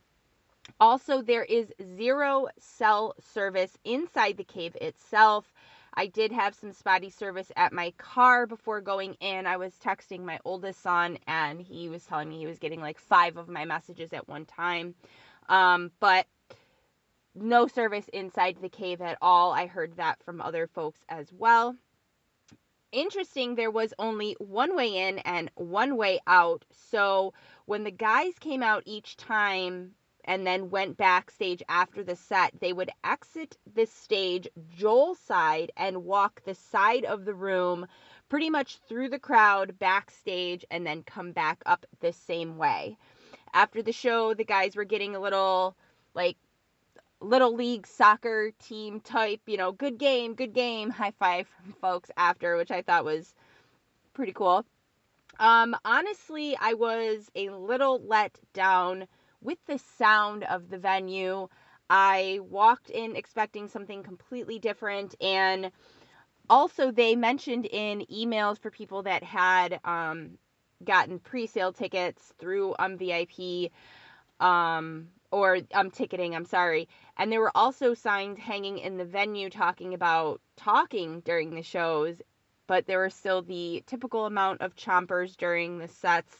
Also, 0.80 1.22
there 1.22 1.44
is 1.44 1.74
zero 1.98 2.48
cell 2.58 3.16
service 3.20 3.78
inside 3.84 4.38
the 4.38 4.44
cave 4.46 4.78
itself. 4.80 5.54
I 5.98 6.08
did 6.08 6.32
have 6.32 6.56
some 6.56 6.72
spotty 6.72 7.10
service 7.10 7.51
at 7.58 7.74
my 7.74 7.92
car 7.98 8.48
before 8.48 8.80
going 8.80 9.16
in. 9.16 9.46
I 9.46 9.58
was 9.58 9.74
texting 9.84 10.22
my 10.22 10.39
oldest 10.46 10.82
son, 10.82 11.18
and 11.27 11.60
he 11.60 11.89
was 11.89 12.06
telling 12.06 12.30
me 12.30 12.38
he 12.38 12.48
was 12.48 12.60
getting 12.60 12.80
like 12.80 13.00
five 13.00 13.36
of 13.36 13.50
my 13.50 13.66
messages 13.66 14.13
at 14.13 14.30
one 14.30 14.46
time. 14.46 14.96
Um, 15.50 15.92
but 16.00 16.27
no 17.36 17.68
service 17.68 18.08
inside 18.13 18.58
the 18.62 18.69
cave 18.69 19.02
at 19.02 19.17
all. 19.22 19.52
I 19.52 19.65
heard 19.65 19.98
that 19.98 20.24
from 20.24 20.39
other 20.39 20.67
folks 20.67 21.00
as 21.10 21.34
well 21.34 21.76
interesting, 22.91 23.56
there 23.56 23.72
was 23.72 23.93
only 24.00 24.36
one 24.39 24.76
way 24.76 25.08
in 25.08 25.19
and 25.19 25.52
one 25.56 25.98
way 25.98 26.19
out. 26.28 26.65
So 26.72 27.34
when 27.65 27.84
the 27.84 27.91
guys 27.91 28.34
came 28.39 28.63
out 28.63 28.84
each 28.86 29.17
time 29.17 29.91
and 30.28 30.46
then 30.46 30.70
went 30.70 30.98
backstage 30.98 31.63
after 31.70 32.04
the 32.04 32.16
set, 32.16 32.52
they 32.60 32.74
would 32.74 32.92
exit 33.04 33.58
the 33.74 33.86
stage 33.86 34.48
Joel's 34.76 35.20
side 35.20 35.72
and 35.78 36.04
walk 36.04 36.44
the 36.44 36.54
side 36.54 37.06
of 37.06 37.24
the 37.24 37.34
room 37.34 37.88
pretty 38.28 38.50
much 38.50 38.80
through 38.90 39.10
the 39.10 39.20
crowd 39.20 39.80
backstage 39.80 40.66
and 40.70 40.86
then 40.86 41.02
come 41.04 41.32
back 41.32 41.63
up 41.66 41.86
the 42.02 42.12
same 42.12 42.58
way. 42.58 42.98
After 43.54 43.82
the 43.82 43.94
show, 43.94 44.34
the 44.34 44.44
guys 44.44 44.76
were 44.76 44.84
getting 44.84 45.16
a 45.16 45.20
little 45.20 45.78
like 46.13 46.36
little 47.22 47.56
league 47.56 47.88
soccer 47.88 48.52
team 48.60 49.00
type, 49.00 49.42
you 49.48 49.56
know, 49.56 49.72
good 49.72 49.98
game, 49.98 50.36
good 50.36 50.54
game, 50.54 50.90
high 50.90 51.13
five 51.18 51.48
from 51.48 51.74
folks 51.82 52.12
after, 52.18 52.58
which 52.58 52.70
I 52.70 52.82
thought 52.82 53.06
was 53.06 53.34
pretty 54.13 54.34
cool. 54.34 54.66
Um, 55.40 55.76
honestly, 55.86 56.58
I 56.60 56.74
was 56.74 57.32
a 57.34 57.50
little 57.50 58.02
let 58.06 58.38
down 58.54 59.08
with 59.41 59.58
the 59.67 59.80
sound 59.97 60.43
of 60.45 60.69
the 60.69 60.78
venue. 60.78 61.47
I 61.89 62.39
walked 62.41 62.89
in 62.89 63.15
expecting 63.15 63.67
something 63.67 64.04
completely 64.04 64.60
different, 64.60 65.15
and 65.21 65.71
also 66.50 66.91
they 66.91 67.15
mentioned 67.15 67.65
in 67.65 68.06
emails 68.12 68.60
for 68.60 68.69
people 68.71 69.04
that 69.04 69.23
had 69.23 69.80
um, 69.86 70.38
gotten 70.84 71.19
pre-sale 71.19 71.73
tickets 71.73 72.34
through 72.38 72.76
um 72.80 72.97
VIP 72.97 73.71
um 74.39 75.08
or 75.32 75.60
um 75.73 75.91
ticketing, 75.91 76.36
I'm 76.36 76.45
sorry. 76.45 76.88
And 77.17 77.32
there 77.32 77.41
were 77.41 77.56
also 77.56 77.93
signs 77.93 78.38
hanging 78.38 78.78
in 78.78 78.97
the 78.97 79.06
venue 79.06 79.50
talking 79.50 79.93
about 79.93 80.39
talking 80.56 81.21
during 81.21 81.54
the 81.54 81.63
shows, 81.63 82.21
but 82.67 82.86
there 82.86 83.00
were 83.00 83.10
still 83.10 83.41
the 83.41 83.84
typical 83.88 84.26
amount 84.26 84.62
of 84.62 84.76
chompers 84.76 85.36
during 85.36 85.80
the 85.80 85.88
sets. 85.88 86.34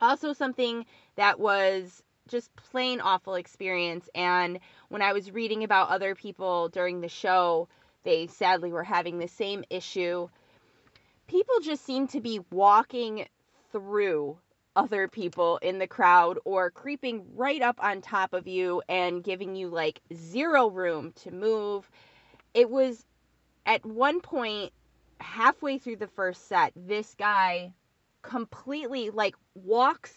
Also 0.00 0.32
something 0.34 0.84
that 1.16 1.38
was 1.40 2.02
just 2.28 2.54
plain 2.56 3.00
awful 3.00 3.34
experience 3.34 4.08
and 4.14 4.58
when 4.88 5.02
I 5.02 5.12
was 5.12 5.30
reading 5.30 5.64
about 5.64 5.90
other 5.90 6.14
people 6.14 6.68
during 6.68 7.00
the 7.00 7.08
show, 7.08 7.68
they 8.04 8.26
sadly 8.26 8.72
were 8.72 8.84
having 8.84 9.18
the 9.18 9.28
same 9.28 9.64
issue. 9.70 10.28
People 11.26 11.56
just 11.60 11.84
seem 11.84 12.06
to 12.08 12.20
be 12.20 12.40
walking 12.50 13.26
through 13.72 14.38
other 14.76 15.08
people 15.08 15.58
in 15.58 15.78
the 15.78 15.86
crowd 15.86 16.38
or 16.44 16.70
creeping 16.70 17.24
right 17.34 17.62
up 17.62 17.82
on 17.82 18.00
top 18.00 18.34
of 18.34 18.46
you 18.46 18.82
and 18.88 19.24
giving 19.24 19.56
you 19.56 19.68
like 19.68 20.00
zero 20.14 20.68
room 20.68 21.12
to 21.16 21.30
move. 21.30 21.90
It 22.54 22.70
was 22.70 23.04
at 23.64 23.84
one 23.84 24.20
point 24.20 24.72
halfway 25.20 25.78
through 25.78 25.96
the 25.96 26.06
first 26.06 26.46
set, 26.46 26.72
this 26.76 27.14
guy 27.18 27.72
completely 28.22 29.10
like 29.10 29.34
walks 29.54 30.12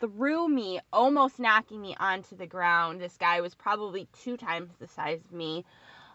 through 0.00 0.48
me, 0.48 0.80
almost 0.92 1.38
knocking 1.38 1.80
me 1.80 1.96
onto 1.98 2.36
the 2.36 2.46
ground. 2.46 3.00
This 3.00 3.16
guy 3.16 3.40
was 3.40 3.54
probably 3.54 4.08
two 4.22 4.36
times 4.36 4.70
the 4.78 4.86
size 4.86 5.20
of 5.24 5.32
me. 5.32 5.64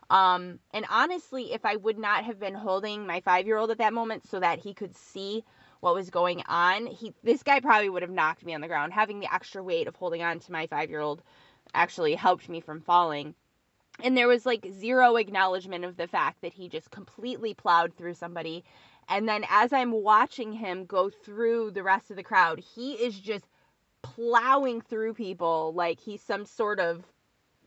Um, 0.09 0.59
and 0.71 0.85
honestly, 0.89 1.53
if 1.53 1.65
I 1.65 1.75
would 1.75 1.97
not 1.97 2.23
have 2.25 2.39
been 2.39 2.53
holding 2.53 3.07
my 3.07 3.21
five 3.21 3.47
year 3.47 3.57
old 3.57 3.71
at 3.71 3.77
that 3.79 3.93
moment 3.93 4.27
so 4.27 4.39
that 4.39 4.59
he 4.59 4.73
could 4.73 4.95
see 4.95 5.43
what 5.79 5.95
was 5.95 6.09
going 6.09 6.43
on, 6.47 6.85
he 6.85 7.13
this 7.23 7.43
guy 7.43 7.59
probably 7.59 7.89
would 7.89 8.03
have 8.03 8.11
knocked 8.11 8.45
me 8.45 8.53
on 8.53 8.61
the 8.61 8.67
ground. 8.67 8.93
Having 8.93 9.19
the 9.19 9.33
extra 9.33 9.63
weight 9.63 9.87
of 9.87 9.95
holding 9.95 10.21
on 10.21 10.39
to 10.39 10.51
my 10.51 10.67
five 10.67 10.89
year 10.89 10.99
old 10.99 11.21
actually 11.73 12.15
helped 12.15 12.47
me 12.49 12.59
from 12.59 12.81
falling. 12.81 13.35
And 14.01 14.17
there 14.17 14.27
was 14.27 14.45
like 14.45 14.65
zero 14.71 15.17
acknowledgement 15.17 15.85
of 15.85 15.97
the 15.97 16.07
fact 16.07 16.41
that 16.41 16.53
he 16.53 16.67
just 16.67 16.89
completely 16.89 17.53
plowed 17.53 17.95
through 17.95 18.15
somebody. 18.15 18.63
And 19.07 19.27
then 19.27 19.45
as 19.49 19.73
I'm 19.73 19.91
watching 19.91 20.53
him 20.53 20.85
go 20.85 21.09
through 21.09 21.71
the 21.71 21.83
rest 21.83 22.09
of 22.09 22.17
the 22.17 22.23
crowd, 22.23 22.59
he 22.59 22.93
is 22.93 23.19
just 23.19 23.45
plowing 24.03 24.81
through 24.81 25.15
people 25.15 25.73
like 25.73 25.99
he's 25.99 26.21
some 26.21 26.45
sort 26.45 26.79
of 26.79 27.03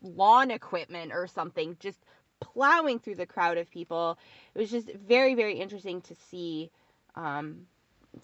lawn 0.01 0.51
equipment 0.51 1.11
or 1.11 1.27
something, 1.27 1.75
just 1.79 1.99
plowing 2.39 2.99
through 2.99 3.15
the 3.15 3.25
crowd 3.25 3.57
of 3.57 3.69
people. 3.69 4.17
It 4.55 4.59
was 4.59 4.71
just 4.71 4.89
very, 4.93 5.35
very 5.35 5.59
interesting 5.59 6.01
to 6.01 6.15
see 6.29 6.71
um, 7.15 7.65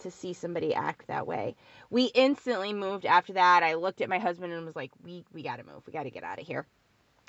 to 0.00 0.10
see 0.10 0.32
somebody 0.32 0.74
act 0.74 1.06
that 1.08 1.26
way. 1.26 1.56
We 1.90 2.04
instantly 2.06 2.72
moved 2.72 3.06
after 3.06 3.34
that. 3.34 3.62
I 3.62 3.74
looked 3.74 4.00
at 4.00 4.08
my 4.08 4.18
husband 4.18 4.52
and 4.52 4.64
was 4.64 4.76
like, 4.76 4.92
"We 5.02 5.24
we 5.32 5.42
got 5.42 5.56
to 5.56 5.64
move. 5.64 5.86
We 5.86 5.92
got 5.92 6.04
to 6.04 6.10
get 6.10 6.24
out 6.24 6.40
of 6.40 6.46
here." 6.46 6.66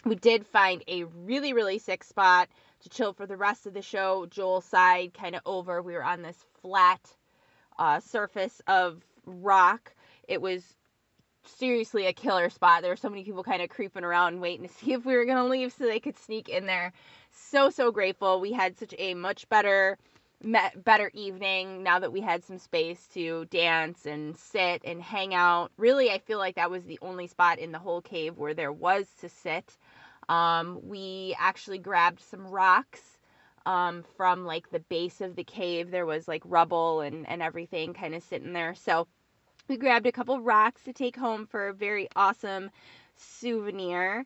We 0.06 0.16
did 0.16 0.46
find 0.46 0.84
a 0.88 1.04
really 1.04 1.54
really 1.54 1.80
sick 1.80 2.04
spot 2.04 2.48
to 2.82 2.90
chill 2.90 3.14
for 3.14 3.26
the 3.26 3.38
rest 3.38 3.66
of 3.66 3.74
the 3.74 3.82
show. 3.82 4.28
Joel 4.28 4.62
side 4.62 5.14
kind 5.14 5.36
of 5.36 5.42
over. 5.46 5.82
We 5.82 5.94
were 5.94 6.04
on 6.04 6.22
this 6.22 6.38
flat 6.62 7.02
uh, 7.78 8.00
surface 8.00 8.62
of 8.68 9.04
rock. 9.26 9.94
It 10.28 10.42
was 10.42 10.76
seriously 11.44 12.06
a 12.08 12.14
killer 12.14 12.50
spot. 12.50 12.82
There 12.82 12.92
were 12.92 12.96
so 12.98 13.10
many 13.10 13.24
people 13.24 13.44
kind 13.44 13.62
of 13.62 13.70
creeping 13.70 14.04
around 14.04 14.40
waiting 14.40 14.68
to 14.68 14.74
see 14.80 14.94
if 14.94 15.06
we 15.06 15.16
were 15.16 15.26
going 15.26 15.38
to 15.38 15.46
leave 15.46 15.74
so 15.74 15.86
they 15.86 16.00
could 16.00 16.18
sneak 16.18 16.50
in 16.50 16.66
there. 16.66 16.94
So 17.32 17.70
so 17.70 17.92
grateful. 17.92 18.40
We 18.40 18.52
had 18.52 18.78
such 18.78 18.94
a 18.98 19.14
much 19.14 19.48
better 19.50 19.98
better 20.84 21.10
evening 21.14 21.82
now 21.82 21.98
that 21.98 22.12
we 22.12 22.22
had 22.22 22.44
some 22.44 22.60
space 22.60 23.08
to 23.08 23.46
dance 23.46 24.06
and 24.06 24.38
sit 24.38 24.82
and 24.84 25.02
hang 25.02 25.34
out. 25.34 25.72
Really, 25.78 26.12
I 26.12 26.20
feel 26.20 26.38
like 26.38 26.56
that 26.56 26.70
was 26.70 26.84
the 26.84 27.00
only 27.02 27.28
spot 27.28 27.58
in 27.58 27.72
the 27.72 27.80
whole 27.80 28.02
cave 28.02 28.38
where 28.38 28.54
there 28.54 28.72
was 28.72 29.08
to 29.22 29.30
sit. 29.30 29.78
Um, 30.30 30.80
we 30.84 31.36
actually 31.40 31.80
grabbed 31.80 32.20
some 32.20 32.48
rocks 32.48 33.02
um, 33.66 34.04
from 34.18 34.46
like 34.46 34.70
the 34.70 34.80
base 34.80 35.22
of 35.22 35.36
the 35.36 35.44
cave. 35.44 35.90
There 35.90 36.06
was 36.06 36.28
like 36.28 36.44
rubble 36.46 37.02
and, 37.02 37.28
and 37.28 37.42
everything 37.42 37.94
kind 37.94 38.14
of 38.14 38.24
sitting 38.24 38.54
there. 38.54 38.76
So 38.76 39.08
we 39.68 39.78
grabbed 39.78 40.06
a 40.06 40.12
couple 40.12 40.40
rocks 40.42 40.84
to 40.84 40.94
take 40.94 41.16
home 41.16 41.46
for 41.46 41.68
a 41.68 41.74
very 41.74 42.08
awesome 42.16 42.70
souvenir. 43.16 44.26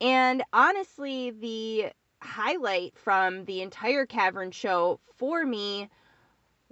And 0.00 0.42
honestly, 0.52 1.30
the 1.30 1.92
highlight 2.20 2.96
from 2.96 3.44
the 3.44 3.62
entire 3.62 4.06
cavern 4.06 4.50
show 4.50 5.00
for 5.16 5.44
me 5.44 5.88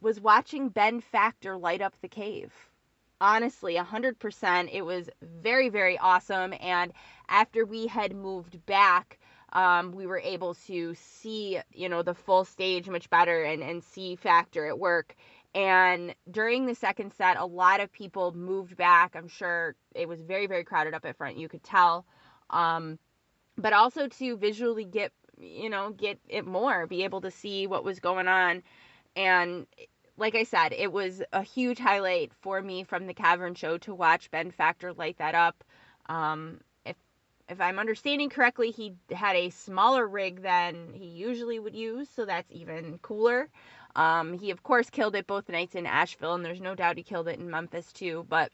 was 0.00 0.20
watching 0.20 0.68
Ben 0.68 1.00
Factor 1.00 1.56
light 1.56 1.80
up 1.82 1.94
the 2.00 2.08
cave. 2.08 2.52
Honestly, 3.20 3.76
100%. 3.76 4.70
It 4.72 4.82
was 4.82 5.08
very, 5.22 5.68
very 5.68 5.98
awesome. 5.98 6.54
And 6.60 6.92
after 7.28 7.64
we 7.64 7.86
had 7.86 8.14
moved 8.14 8.64
back, 8.66 9.18
um, 9.52 9.92
we 9.92 10.06
were 10.06 10.18
able 10.18 10.54
to 10.66 10.94
see, 10.94 11.58
you 11.72 11.88
know, 11.88 12.02
the 12.02 12.14
full 12.14 12.44
stage 12.44 12.88
much 12.88 13.08
better 13.08 13.42
and, 13.42 13.62
and 13.62 13.82
see 13.82 14.16
Factor 14.16 14.66
at 14.66 14.78
work. 14.78 15.16
And 15.56 16.14
during 16.30 16.66
the 16.66 16.74
second 16.74 17.12
set, 17.14 17.36
a 17.36 17.46
lot 17.46 17.80
of 17.80 17.90
people 17.90 18.32
moved 18.32 18.76
back. 18.76 19.16
I'm 19.16 19.26
sure 19.26 19.74
it 19.94 20.06
was 20.06 20.20
very, 20.20 20.46
very 20.46 20.62
crowded 20.62 20.94
up 20.94 21.04
at 21.04 21.16
front. 21.16 21.38
You 21.38 21.48
could 21.48 21.64
tell. 21.64 22.04
Um, 22.50 22.98
but 23.58 23.72
also 23.72 24.06
to 24.06 24.36
visually 24.36 24.84
get 24.84 25.12
you 25.38 25.68
know, 25.68 25.90
get 25.90 26.18
it 26.28 26.46
more, 26.46 26.86
be 26.86 27.04
able 27.04 27.20
to 27.20 27.30
see 27.30 27.66
what 27.66 27.84
was 27.84 28.00
going 28.00 28.28
on. 28.28 28.62
And 29.14 29.66
like 30.16 30.34
I 30.34 30.44
said, 30.44 30.72
it 30.72 30.92
was 30.92 31.22
a 31.32 31.42
huge 31.42 31.78
highlight 31.78 32.32
for 32.40 32.60
me 32.60 32.84
from 32.84 33.06
the 33.06 33.14
Cavern 33.14 33.54
Show 33.54 33.78
to 33.78 33.94
watch 33.94 34.30
Ben 34.30 34.50
Factor 34.50 34.92
light 34.92 35.18
that 35.18 35.34
up. 35.34 35.62
Um, 36.06 36.60
if 36.84 36.96
if 37.48 37.60
I'm 37.60 37.78
understanding 37.78 38.30
correctly, 38.30 38.70
he 38.70 38.94
had 39.10 39.36
a 39.36 39.50
smaller 39.50 40.06
rig 40.06 40.42
than 40.42 40.92
he 40.94 41.06
usually 41.06 41.58
would 41.58 41.74
use, 41.74 42.08
so 42.14 42.24
that's 42.24 42.50
even 42.50 42.98
cooler. 43.02 43.48
Um, 43.96 44.38
he 44.38 44.50
of 44.50 44.62
course 44.62 44.90
killed 44.90 45.16
it 45.16 45.26
both 45.26 45.48
nights 45.48 45.74
in 45.74 45.86
Asheville, 45.86 46.34
and 46.34 46.44
there's 46.44 46.60
no 46.60 46.74
doubt 46.74 46.98
he 46.98 47.02
killed 47.02 47.28
it 47.28 47.40
in 47.40 47.50
Memphis 47.50 47.92
too. 47.92 48.26
But 48.28 48.52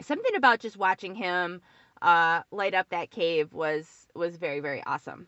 something 0.00 0.36
about 0.36 0.60
just 0.60 0.76
watching 0.76 1.14
him 1.14 1.62
uh, 2.02 2.42
light 2.52 2.74
up 2.74 2.90
that 2.90 3.10
cave 3.10 3.52
was 3.52 4.06
was 4.14 4.36
very 4.36 4.60
very 4.60 4.82
awesome. 4.84 5.26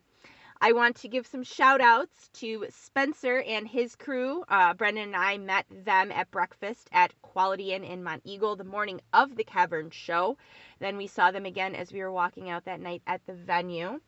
I 0.61 0.73
want 0.73 0.97
to 0.97 1.09
give 1.09 1.25
some 1.25 1.45
shout 1.45 1.81
outs 1.81 2.31
to 2.41 2.67
Spencer 2.69 3.41
and 3.43 3.67
his 3.69 3.95
crew. 3.95 4.43
Uh, 4.49 4.75
Brendan 4.75 5.05
and 5.05 5.17
I 5.17 5.39
met 5.39 5.67
them 5.71 6.11
at 6.11 6.33
breakfast 6.33 6.89
at 6.91 7.15
Quality 7.23 7.73
Inn 7.73 7.85
in 7.85 8.03
Monteagle 8.03 8.59
the 8.59 8.65
morning 8.65 9.01
of 9.13 9.37
the 9.37 9.45
Cavern 9.45 9.91
show. 9.91 10.37
Then 10.81 10.97
we 10.97 11.07
saw 11.07 11.31
them 11.31 11.47
again 11.47 11.77
as 11.77 11.93
we 11.93 12.01
were 12.01 12.11
walking 12.11 12.51
out 12.51 12.65
that 12.65 12.81
night 12.81 13.03
at 13.07 13.25
the 13.27 13.35
venue. 13.35 14.01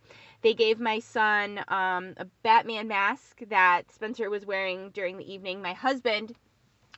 They 0.42 0.54
gave 0.54 0.80
my 0.80 1.00
son 1.00 1.60
um, 1.68 2.14
a 2.16 2.26
Batman 2.42 2.88
mask 2.88 3.40
that 3.48 3.90
Spencer 3.92 4.30
was 4.30 4.46
wearing 4.46 4.90
during 4.90 5.16
the 5.16 5.32
evening. 5.32 5.60
My 5.60 5.72
husband 5.72 6.34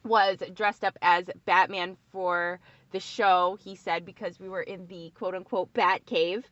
was 0.05 0.43
dressed 0.55 0.85
up 0.85 0.97
as 1.03 1.27
Batman 1.45 1.97
for 2.11 2.61
the 2.93 3.01
show, 3.01 3.59
he 3.61 3.75
said, 3.75 4.05
because 4.05 4.39
we 4.39 4.49
were 4.49 4.63
in 4.63 4.87
the 4.87 5.11
quote 5.15 5.35
unquote 5.35 5.73
Bat 5.73 6.07
Cave 6.07 6.49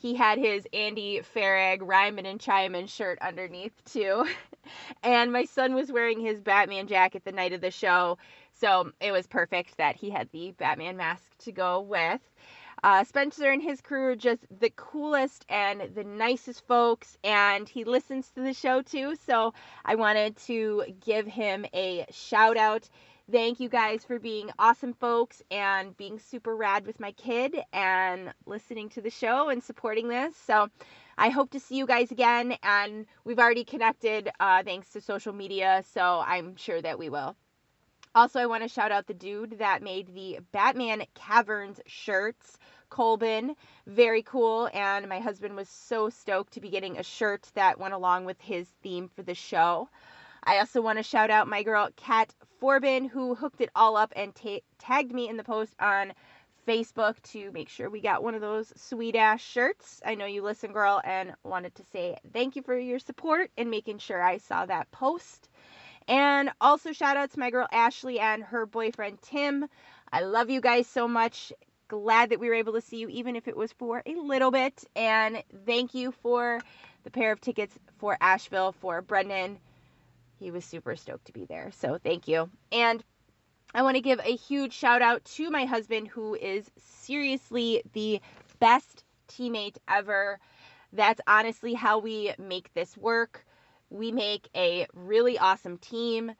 he 0.00 0.14
had 0.14 0.38
his 0.38 0.66
Andy 0.72 1.20
Farag 1.20 1.80
Ryman 1.82 2.24
and 2.24 2.40
Chimon 2.40 2.86
shirt 2.86 3.18
underneath 3.20 3.84
too. 3.84 4.26
and 5.02 5.30
my 5.30 5.44
son 5.44 5.74
was 5.74 5.92
wearing 5.92 6.20
his 6.20 6.40
Batman 6.40 6.86
jacket 6.86 7.22
the 7.24 7.32
night 7.32 7.52
of 7.52 7.60
the 7.60 7.70
show. 7.70 8.16
So 8.52 8.92
it 8.98 9.12
was 9.12 9.26
perfect 9.26 9.76
that 9.76 9.96
he 9.96 10.08
had 10.08 10.30
the 10.32 10.52
Batman 10.52 10.96
mask 10.96 11.36
to 11.40 11.52
go 11.52 11.82
with. 11.82 12.20
Uh, 12.82 13.04
Spencer 13.04 13.50
and 13.50 13.62
his 13.62 13.80
crew 13.80 14.04
are 14.04 14.16
just 14.16 14.46
the 14.60 14.70
coolest 14.76 15.44
and 15.48 15.94
the 15.94 16.04
nicest 16.04 16.66
folks, 16.66 17.18
and 17.22 17.68
he 17.68 17.84
listens 17.84 18.30
to 18.30 18.40
the 18.40 18.54
show 18.54 18.82
too. 18.82 19.14
So 19.26 19.52
I 19.84 19.94
wanted 19.96 20.36
to 20.46 20.84
give 21.04 21.26
him 21.26 21.66
a 21.74 22.06
shout 22.10 22.56
out. 22.56 22.88
Thank 23.30 23.60
you 23.60 23.68
guys 23.68 24.02
for 24.04 24.18
being 24.18 24.50
awesome 24.58 24.92
folks 24.94 25.40
and 25.52 25.96
being 25.96 26.18
super 26.18 26.56
rad 26.56 26.84
with 26.84 26.98
my 26.98 27.12
kid 27.12 27.62
and 27.72 28.32
listening 28.44 28.88
to 28.90 29.00
the 29.00 29.10
show 29.10 29.50
and 29.50 29.62
supporting 29.62 30.08
this. 30.08 30.34
So 30.36 30.68
I 31.16 31.28
hope 31.28 31.50
to 31.50 31.60
see 31.60 31.76
you 31.76 31.86
guys 31.86 32.10
again. 32.10 32.56
And 32.64 33.06
we've 33.24 33.38
already 33.38 33.64
connected 33.64 34.30
uh, 34.40 34.64
thanks 34.64 34.90
to 34.94 35.00
social 35.00 35.32
media. 35.32 35.84
So 35.92 36.24
I'm 36.26 36.56
sure 36.56 36.82
that 36.82 36.98
we 36.98 37.08
will. 37.08 37.36
Also, 38.12 38.40
I 38.40 38.46
want 38.46 38.64
to 38.64 38.68
shout 38.68 38.90
out 38.90 39.06
the 39.06 39.14
dude 39.14 39.58
that 39.58 39.82
made 39.82 40.12
the 40.14 40.40
Batman 40.50 41.04
Caverns 41.14 41.80
shirts, 41.86 42.58
Colbin. 42.90 43.54
Very 43.86 44.22
cool. 44.22 44.68
And 44.74 45.08
my 45.08 45.20
husband 45.20 45.54
was 45.54 45.68
so 45.68 46.08
stoked 46.10 46.52
to 46.54 46.60
be 46.60 46.70
getting 46.70 46.98
a 46.98 47.04
shirt 47.04 47.48
that 47.54 47.78
went 47.78 47.94
along 47.94 48.24
with 48.24 48.40
his 48.40 48.66
theme 48.82 49.08
for 49.08 49.22
the 49.22 49.34
show. 49.34 49.88
I 50.42 50.58
also 50.58 50.82
want 50.82 50.98
to 50.98 51.04
shout 51.04 51.30
out 51.30 51.46
my 51.46 51.62
girl, 51.62 51.90
Kat 51.94 52.34
Forbin, 52.60 53.08
who 53.08 53.36
hooked 53.36 53.60
it 53.60 53.70
all 53.76 53.96
up 53.96 54.12
and 54.16 54.34
ta- 54.34 54.58
tagged 54.80 55.12
me 55.12 55.28
in 55.28 55.36
the 55.36 55.44
post 55.44 55.76
on 55.78 56.12
Facebook 56.66 57.22
to 57.22 57.52
make 57.52 57.68
sure 57.68 57.90
we 57.90 58.00
got 58.00 58.24
one 58.24 58.34
of 58.34 58.40
those 58.40 58.72
sweet 58.74 59.14
ass 59.14 59.40
shirts. 59.40 60.00
I 60.04 60.16
know 60.16 60.26
you 60.26 60.42
listen, 60.42 60.72
girl, 60.72 61.00
and 61.04 61.34
wanted 61.44 61.76
to 61.76 61.84
say 61.84 62.16
thank 62.32 62.56
you 62.56 62.62
for 62.62 62.76
your 62.76 62.98
support 62.98 63.52
and 63.56 63.70
making 63.70 63.98
sure 63.98 64.20
I 64.20 64.38
saw 64.38 64.66
that 64.66 64.90
post. 64.90 65.49
And 66.10 66.50
also, 66.60 66.92
shout 66.92 67.16
out 67.16 67.30
to 67.30 67.38
my 67.38 67.50
girl 67.50 67.66
Ashley 67.72 68.20
and 68.20 68.42
her 68.42 68.66
boyfriend 68.66 69.22
Tim. 69.22 69.66
I 70.12 70.20
love 70.20 70.50
you 70.50 70.60
guys 70.60 70.86
so 70.86 71.08
much. 71.08 71.52
Glad 71.88 72.30
that 72.30 72.40
we 72.40 72.48
were 72.48 72.54
able 72.54 72.74
to 72.74 72.82
see 72.82 72.98
you, 72.98 73.08
even 73.08 73.34
if 73.34 73.48
it 73.48 73.56
was 73.56 73.72
for 73.72 74.02
a 74.04 74.14
little 74.14 74.50
bit. 74.50 74.84
And 74.94 75.42
thank 75.64 75.94
you 75.94 76.12
for 76.12 76.60
the 77.04 77.10
pair 77.10 77.32
of 77.32 77.40
tickets 77.40 77.78
for 77.98 78.18
Asheville 78.20 78.72
for 78.72 79.00
Brendan 79.00 79.58
he 80.40 80.50
was 80.50 80.64
super 80.64 80.96
stoked 80.96 81.26
to 81.26 81.32
be 81.32 81.44
there. 81.44 81.70
So 81.78 81.98
thank 82.02 82.26
you. 82.26 82.50
And 82.72 83.04
I 83.74 83.82
want 83.82 83.96
to 83.96 84.00
give 84.00 84.18
a 84.20 84.34
huge 84.34 84.72
shout 84.72 85.02
out 85.02 85.24
to 85.36 85.50
my 85.50 85.66
husband, 85.66 86.08
who 86.08 86.34
is 86.34 86.68
seriously 86.78 87.82
the 87.92 88.20
best 88.58 89.04
teammate 89.28 89.76
ever. 89.86 90.40
That's 90.92 91.20
honestly 91.26 91.74
how 91.74 91.98
we 91.98 92.32
make 92.38 92.72
this 92.74 92.96
work. 92.96 93.44
We 93.90 94.12
make 94.12 94.48
a 94.54 94.86
really 94.94 95.38
awesome 95.38 95.78
team. 95.78 96.32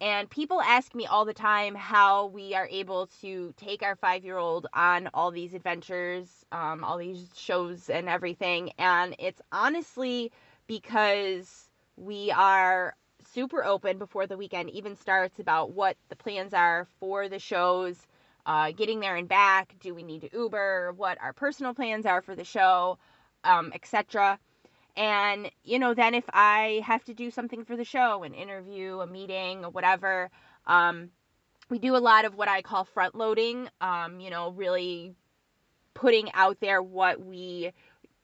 And 0.00 0.28
people 0.28 0.60
ask 0.60 0.94
me 0.96 1.06
all 1.06 1.24
the 1.24 1.32
time 1.32 1.76
how 1.76 2.26
we 2.26 2.54
are 2.54 2.66
able 2.68 3.06
to 3.20 3.54
take 3.56 3.82
our 3.82 3.94
five 3.94 4.24
year 4.24 4.36
old 4.36 4.66
on 4.74 5.08
all 5.14 5.30
these 5.30 5.54
adventures, 5.54 6.28
um, 6.50 6.82
all 6.82 6.98
these 6.98 7.28
shows, 7.36 7.88
and 7.88 8.08
everything. 8.08 8.72
And 8.78 9.14
it's 9.18 9.40
honestly 9.52 10.32
because 10.66 11.68
we 11.96 12.32
are 12.32 12.96
super 13.32 13.64
open 13.64 13.98
before 13.98 14.26
the 14.26 14.36
weekend 14.36 14.70
even 14.70 14.96
starts 14.96 15.38
about 15.38 15.70
what 15.70 15.96
the 16.08 16.16
plans 16.16 16.52
are 16.52 16.88
for 16.98 17.28
the 17.28 17.38
shows, 17.38 17.96
uh, 18.44 18.72
getting 18.72 18.98
there 18.98 19.14
and 19.16 19.28
back. 19.28 19.74
Do 19.80 19.94
we 19.94 20.02
need 20.02 20.22
to 20.22 20.36
Uber? 20.36 20.94
What 20.96 21.18
our 21.22 21.32
personal 21.32 21.74
plans 21.74 22.06
are 22.06 22.22
for 22.22 22.34
the 22.34 22.44
show, 22.44 22.98
um, 23.44 23.70
etc. 23.72 24.38
And 24.96 25.50
you 25.64 25.78
know, 25.78 25.94
then 25.94 26.14
if 26.14 26.24
I 26.28 26.82
have 26.84 27.04
to 27.04 27.14
do 27.14 27.30
something 27.30 27.64
for 27.64 27.76
the 27.76 27.84
show, 27.84 28.22
an 28.22 28.34
interview, 28.34 29.00
a 29.00 29.06
meeting, 29.06 29.64
or 29.64 29.70
whatever, 29.70 30.30
um, 30.66 31.10
we 31.70 31.78
do 31.78 31.96
a 31.96 31.98
lot 31.98 32.24
of 32.24 32.34
what 32.34 32.48
I 32.48 32.62
call 32.62 32.84
front 32.84 33.14
loading. 33.14 33.68
Um, 33.80 34.20
you 34.20 34.30
know, 34.30 34.50
really 34.50 35.14
putting 35.94 36.30
out 36.32 36.58
there 36.60 36.82
what 36.82 37.24
we 37.24 37.72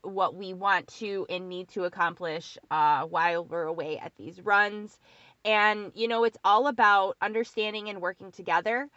what 0.03 0.35
we 0.35 0.55
want 0.55 0.89
to 0.89 1.27
and 1.29 1.49
need 1.49 1.69
to 1.71 1.85
accomplish 1.85 2.59
uh, 2.71 3.05
while 3.05 3.45
we're 3.45 3.65
away 3.65 3.99
at 3.99 4.13
these 4.17 4.41
runs. 4.41 4.99
And, 5.45 5.93
you 5.95 6.09
know, 6.09 6.25
it's 6.25 6.39
all 6.45 6.67
about 6.67 7.17
understanding 7.23 7.89
and 7.89 8.01
working 8.01 8.33
together. 8.33 8.89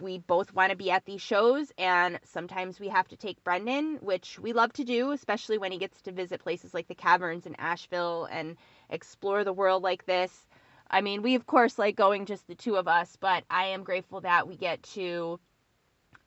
We 0.00 0.18
both 0.18 0.52
want 0.52 0.70
to 0.70 0.76
be 0.76 0.90
at 0.90 1.04
these 1.04 1.20
shows, 1.20 1.72
and 1.78 2.18
sometimes 2.24 2.80
we 2.80 2.88
have 2.88 3.06
to 3.08 3.16
take 3.16 3.42
Brendan, 3.44 3.98
which 4.00 4.38
we 4.38 4.52
love 4.52 4.72
to 4.74 4.84
do, 4.84 5.12
especially 5.12 5.58
when 5.58 5.72
he 5.72 5.78
gets 5.78 6.02
to 6.02 6.12
visit 6.12 6.42
places 6.42 6.74
like 6.74 6.88
the 6.88 6.94
caverns 6.94 7.46
in 7.46 7.54
Asheville 7.56 8.26
and 8.30 8.56
explore 8.88 9.44
the 9.44 9.52
world 9.52 9.82
like 9.82 10.06
this. 10.06 10.46
I 10.90 11.02
mean, 11.02 11.22
we 11.22 11.36
of 11.36 11.46
course 11.46 11.78
like 11.78 11.94
going 11.94 12.26
just 12.26 12.48
the 12.48 12.56
two 12.56 12.76
of 12.76 12.88
us, 12.88 13.16
but 13.20 13.44
I 13.48 13.66
am 13.66 13.84
grateful 13.84 14.20
that 14.22 14.48
we 14.48 14.56
get 14.56 14.82
to 14.94 15.38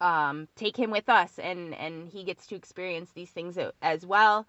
um, 0.02 0.48
take 0.56 0.78
him 0.78 0.92
with 0.92 1.10
us 1.10 1.40
and 1.40 1.74
and 1.76 2.10
he 2.10 2.24
gets 2.24 2.48
to 2.48 2.56
experience 2.56 3.12
these 3.14 3.30
things 3.30 3.58
as 3.82 4.06
well. 4.06 4.48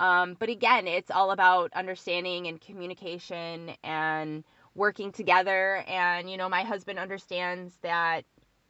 Um, 0.00 0.36
but 0.38 0.48
again 0.48 0.86
it's 0.86 1.10
all 1.10 1.30
about 1.30 1.72
understanding 1.74 2.46
and 2.46 2.60
communication 2.60 3.72
and 3.84 4.44
working 4.74 5.12
together. 5.12 5.84
And 5.88 6.30
you 6.30 6.36
know 6.36 6.48
my 6.48 6.62
husband 6.62 6.98
understands 6.98 7.74
that 7.82 8.24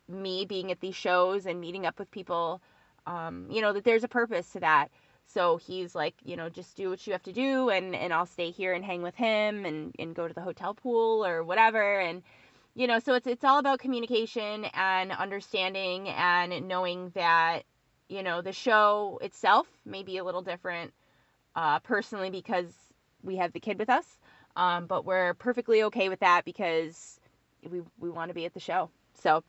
me 0.09 0.45
being 0.47 0.71
at 0.71 0.81
these 0.81 0.97
shows 0.97 1.47
and 1.47 1.61
meeting 1.61 1.87
up 1.87 1.99
with 1.99 2.11
people 2.11 2.63
um, 3.07 3.47
you 3.51 3.61
know 3.63 3.73
that 3.73 3.85
there's 3.85 4.05
a 4.05 4.09
purpose 4.09 4.53
to 4.53 4.61
that. 4.61 4.91
So 5.29 5.57
he's 5.57 5.95
like, 5.95 6.15
you 6.25 6.37
know, 6.37 6.49
just 6.49 6.77
do 6.77 6.89
what 6.91 7.05
you 7.07 7.13
have 7.13 7.23
to 7.25 7.33
do 7.33 7.69
and, 7.69 7.97
and 7.97 8.13
I'll 8.13 8.27
stay 8.27 8.53
here 8.53 8.73
and 8.75 8.85
hang 8.85 9.03
with 9.03 9.17
him 9.17 9.65
and, 9.67 9.93
and 9.99 10.15
go 10.15 10.29
to 10.29 10.35
the 10.35 10.41
hotel 10.41 10.73
pool 10.73 11.27
or 11.27 11.43
whatever. 11.43 11.99
And, 12.01 12.23
you 12.77 12.87
know, 12.87 12.99
so 12.99 13.15
it's, 13.15 13.27
it's 13.27 13.43
all 13.43 13.59
about 13.59 13.79
communication 13.79 14.67
and 14.75 15.11
understanding 15.11 16.11
and 16.11 16.69
knowing 16.69 17.11
that, 17.15 17.63
you 18.07 18.23
know, 18.23 18.43
the 18.43 18.53
show 18.53 19.19
itself 19.23 19.67
may 19.87 20.03
be 20.03 20.19
a 20.19 20.25
little 20.25 20.43
different 20.43 20.93
uh, 21.57 21.79
personally 21.79 22.29
because 22.29 22.71
we 23.23 23.37
have 23.37 23.55
the 23.55 23.61
kid 23.61 23.79
with 23.79 23.89
us. 23.89 24.05
Um, 24.57 24.87
but 24.87 25.07
we're 25.07 25.33
perfectly 25.35 25.85
okay 25.85 26.11
with 26.11 26.21
that 26.21 26.45
because 26.45 27.19
we, 27.69 27.81
we 27.99 28.11
want 28.11 28.29
to 28.29 28.35
be 28.35 28.45
at 28.45 28.53
the 28.53 28.61
show. 28.61 28.91
So, 29.23 29.43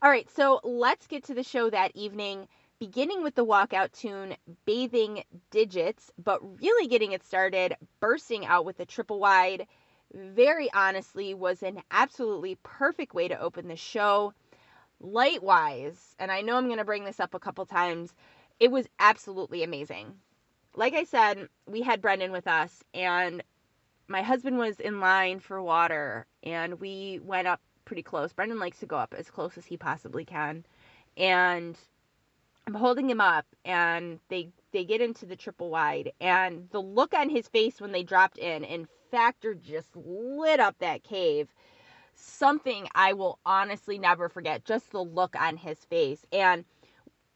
all 0.00 0.10
right, 0.10 0.28
so 0.30 0.60
let's 0.62 1.08
get 1.08 1.24
to 1.24 1.34
the 1.34 1.42
show 1.42 1.70
that 1.70 1.90
evening, 1.96 2.46
beginning 2.78 3.24
with 3.24 3.34
the 3.34 3.44
walkout 3.44 3.90
tune, 3.92 4.36
Bathing 4.64 5.24
Digits, 5.50 6.12
but 6.22 6.40
really 6.60 6.86
getting 6.86 7.12
it 7.12 7.24
started, 7.24 7.74
bursting 7.98 8.46
out 8.46 8.64
with 8.64 8.76
the 8.76 8.86
triple 8.86 9.18
wide. 9.18 9.66
Very 10.14 10.72
honestly, 10.72 11.34
was 11.34 11.62
an 11.62 11.82
absolutely 11.90 12.56
perfect 12.62 13.14
way 13.14 13.26
to 13.26 13.40
open 13.40 13.66
the 13.66 13.76
show. 13.76 14.32
Light 15.00 15.42
wise, 15.42 16.14
and 16.20 16.30
I 16.30 16.40
know 16.40 16.56
I'm 16.56 16.66
going 16.66 16.78
to 16.78 16.84
bring 16.84 17.04
this 17.04 17.18
up 17.18 17.34
a 17.34 17.40
couple 17.40 17.66
times, 17.66 18.14
it 18.60 18.70
was 18.70 18.88
absolutely 19.00 19.64
amazing. 19.64 20.14
Like 20.76 20.94
I 20.94 21.02
said, 21.02 21.48
we 21.66 21.82
had 21.82 22.00
Brendan 22.00 22.30
with 22.30 22.46
us, 22.46 22.84
and 22.94 23.42
my 24.06 24.22
husband 24.22 24.56
was 24.56 24.78
in 24.78 25.00
line 25.00 25.40
for 25.40 25.60
water, 25.60 26.26
and 26.44 26.80
we 26.80 27.20
went 27.24 27.48
up 27.48 27.60
pretty 27.84 28.02
close. 28.02 28.32
Brendan 28.32 28.60
likes 28.60 28.78
to 28.80 28.86
go 28.86 28.96
up 28.96 29.14
as 29.18 29.30
close 29.30 29.58
as 29.58 29.66
he 29.66 29.76
possibly 29.76 30.24
can. 30.24 30.64
And 31.16 31.76
I'm 32.66 32.74
holding 32.74 33.10
him 33.10 33.20
up 33.20 33.46
and 33.64 34.20
they 34.28 34.48
they 34.72 34.84
get 34.84 35.00
into 35.00 35.26
the 35.26 35.36
triple 35.36 35.70
wide 35.70 36.12
and 36.20 36.68
the 36.70 36.80
look 36.80 37.14
on 37.14 37.28
his 37.28 37.46
face 37.48 37.80
when 37.80 37.92
they 37.92 38.02
dropped 38.02 38.38
in 38.38 38.64
and 38.64 38.88
Factor 39.10 39.54
just 39.54 39.94
lit 39.94 40.58
up 40.58 40.76
that 40.78 41.04
cave. 41.04 41.48
Something 42.14 42.88
I 42.94 43.12
will 43.12 43.38
honestly 43.46 43.98
never 43.98 44.28
forget. 44.28 44.64
Just 44.64 44.90
the 44.90 45.04
look 45.04 45.36
on 45.40 45.56
his 45.56 45.78
face. 45.84 46.24
And 46.32 46.64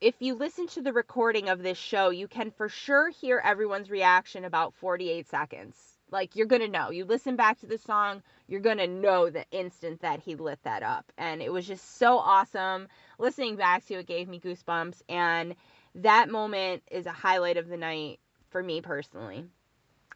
if 0.00 0.16
you 0.20 0.34
listen 0.34 0.66
to 0.68 0.82
the 0.82 0.92
recording 0.92 1.48
of 1.48 1.62
this 1.62 1.78
show, 1.78 2.10
you 2.10 2.26
can 2.26 2.50
for 2.50 2.68
sure 2.68 3.10
hear 3.10 3.40
everyone's 3.44 3.90
reaction 3.90 4.44
about 4.44 4.74
48 4.74 5.28
seconds. 5.28 5.97
Like 6.10 6.36
you're 6.36 6.46
going 6.46 6.62
to 6.62 6.68
know. 6.68 6.90
You 6.90 7.04
listen 7.04 7.36
back 7.36 7.60
to 7.60 7.66
the 7.66 7.78
song, 7.78 8.22
you're 8.46 8.60
going 8.60 8.78
to 8.78 8.86
know 8.86 9.30
the 9.30 9.44
instant 9.50 10.00
that 10.00 10.20
he 10.20 10.34
lit 10.34 10.58
that 10.62 10.82
up. 10.82 11.12
And 11.18 11.42
it 11.42 11.52
was 11.52 11.66
just 11.66 11.98
so 11.98 12.18
awesome. 12.18 12.88
Listening 13.18 13.56
back 13.56 13.86
to 13.86 13.94
it 13.94 14.06
gave 14.06 14.28
me 14.28 14.40
goosebumps. 14.40 15.02
And 15.08 15.54
that 15.94 16.30
moment 16.30 16.82
is 16.90 17.06
a 17.06 17.12
highlight 17.12 17.56
of 17.56 17.68
the 17.68 17.76
night 17.76 18.20
for 18.50 18.62
me 18.62 18.80
personally. 18.80 19.44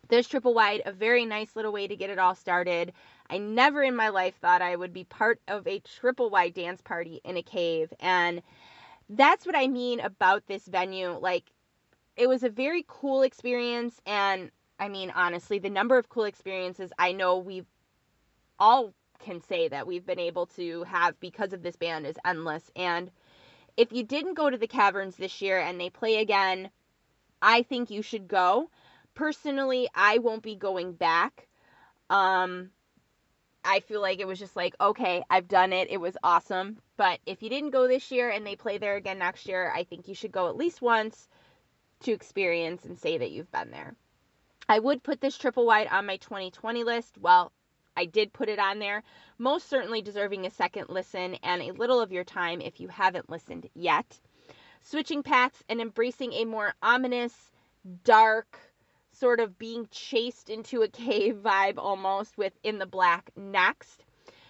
There's 0.09 0.29
Triple 0.29 0.55
Wide, 0.55 0.83
a 0.85 0.93
very 0.93 1.25
nice 1.25 1.55
little 1.57 1.73
way 1.73 1.87
to 1.87 1.97
get 1.97 2.11
it 2.11 2.19
all 2.19 2.35
started. 2.35 2.93
I 3.31 3.39
never 3.39 3.83
in 3.83 3.97
my 3.97 4.09
life 4.09 4.35
thought 4.41 4.61
I 4.61 4.77
would 4.77 4.93
be 4.93 5.05
part 5.05 5.41
of 5.49 5.67
a 5.67 5.79
triple 5.81 6.29
wide 6.29 6.55
dance 6.55 6.83
party 6.83 7.21
in 7.25 7.37
a 7.37 7.43
cave. 7.43 7.93
And 8.01 8.43
that's 9.09 9.47
what 9.47 9.57
I 9.57 9.69
mean 9.69 10.01
about 10.01 10.47
this 10.47 10.67
venue. 10.67 11.19
Like, 11.19 11.45
it 12.17 12.29
was 12.29 12.43
a 12.43 12.51
very 12.51 12.85
cool 12.89 13.23
experience. 13.23 14.01
And 14.05 14.51
I 14.83 14.89
mean, 14.89 15.13
honestly, 15.15 15.61
the 15.61 15.71
number 15.71 15.97
of 15.97 16.09
cool 16.09 16.25
experiences 16.25 16.91
I 16.99 17.13
know 17.13 17.39
we've 17.39 17.69
all 18.59 18.93
can 19.21 19.41
say 19.41 19.69
that 19.69 19.87
we've 19.87 20.05
been 20.05 20.19
able 20.19 20.47
to 20.47 20.83
have 20.83 21.21
because 21.21 21.53
of 21.53 21.63
this 21.63 21.77
band 21.77 22.05
is 22.05 22.17
endless. 22.25 22.69
And 22.75 23.13
if 23.77 23.93
you 23.93 24.03
didn't 24.03 24.35
go 24.35 24.51
to 24.51 24.59
the 24.59 24.67
caverns 24.67 25.15
this 25.15 25.41
year 25.41 25.61
and 25.61 25.81
they 25.81 25.89
play 25.89 26.17
again, 26.17 26.69
I 27.41 27.63
think 27.63 27.91
you 27.91 28.03
should 28.03 28.27
go. 28.27 28.71
Personally, 29.15 29.89
I 29.95 30.19
won't 30.19 30.43
be 30.43 30.57
going 30.57 30.95
back. 30.95 31.47
Um, 32.11 32.71
I 33.65 33.79
feel 33.79 34.01
like 34.01 34.19
it 34.19 34.27
was 34.27 34.41
just 34.41 34.57
like, 34.57 34.75
okay, 34.81 35.23
I've 35.31 35.47
done 35.47 35.73
it. 35.73 35.93
It 35.93 36.01
was 36.01 36.17
awesome. 36.25 36.79
But 36.97 37.21
if 37.25 37.41
you 37.41 37.49
didn't 37.49 37.71
go 37.71 37.87
this 37.87 38.11
year 38.11 38.31
and 38.31 38.45
they 38.45 38.57
play 38.57 38.79
there 38.79 38.97
again 38.97 39.21
next 39.21 39.47
year, 39.47 39.73
I 39.73 39.85
think 39.85 40.09
you 40.09 40.17
should 40.17 40.33
go 40.33 40.49
at 40.49 40.57
least 40.57 40.83
once 40.83 41.29
to 42.01 42.11
experience 42.11 42.85
and 42.85 42.99
say 42.99 43.19
that 43.19 43.31
you've 43.31 43.53
been 43.53 43.71
there. 43.71 43.95
I 44.69 44.79
would 44.79 45.03
put 45.03 45.21
this 45.21 45.37
triple 45.37 45.67
wide 45.67 45.89
on 45.89 46.07
my 46.07 46.17
2020 46.17 46.85
list. 46.85 47.19
Well, 47.19 47.53
I 47.97 48.07
did 48.07 48.33
put 48.33 48.49
it 48.49 48.59
on 48.59 48.79
there. 48.79 49.03
Most 49.39 49.69
certainly 49.69 50.03
deserving 50.03 50.47
a 50.47 50.51
second 50.51 50.89
listen 50.89 51.35
and 51.43 51.63
a 51.63 51.73
little 51.73 52.01
of 52.01 52.13
your 52.13 52.25
time 52.25 52.61
if 52.61 52.81
you 52.81 52.89
haven't 52.89 53.29
listened 53.31 53.69
yet. 53.75 54.19
Switching 54.83 55.23
paths 55.23 55.63
and 55.69 55.81
embracing 55.81 56.33
a 56.33 56.45
more 56.45 56.75
ominous, 56.83 57.53
dark, 58.05 58.59
sort 59.13 59.41
of 59.41 59.59
being 59.59 59.89
chased 59.91 60.49
into 60.49 60.83
a 60.83 60.89
cave 60.89 61.37
vibe 61.45 61.79
almost 61.79 62.39
with 62.39 62.53
In 62.63 62.79
the 62.79 62.87
Black 62.87 63.31
next. 63.37 64.05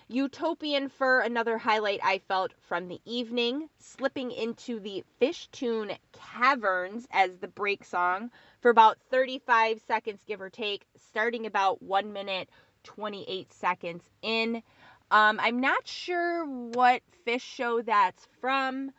Utopian 0.09 0.88
Fur, 0.88 1.21
another 1.21 1.59
highlight 1.59 2.01
I 2.03 2.19
felt 2.19 2.53
from 2.69 2.88
the 2.88 3.01
evening, 3.05 3.69
slipping 3.79 4.31
into 4.31 4.81
the 4.81 5.05
Phish 5.21 5.51
Tune 5.53 5.93
Caverns 6.12 7.07
as 7.11 7.31
the 7.38 7.49
break 7.49 7.85
song 7.85 8.31
for 8.61 8.71
about 8.71 8.99
35 9.11 9.81
seconds, 9.87 10.23
give 10.27 10.41
or 10.41 10.51
take, 10.51 10.87
starting 10.97 11.47
about 11.47 11.83
1 11.83 12.12
minute 12.12 12.49
28 12.85 13.53
seconds 13.53 14.03
in. 14.23 14.62
Um, 15.11 15.38
I'm 15.41 15.61
not 15.61 15.87
sure 15.87 16.45
what 16.45 17.03
Phish 17.27 17.43
show 17.43 17.83
that's 17.83 18.27
from. 18.41 18.93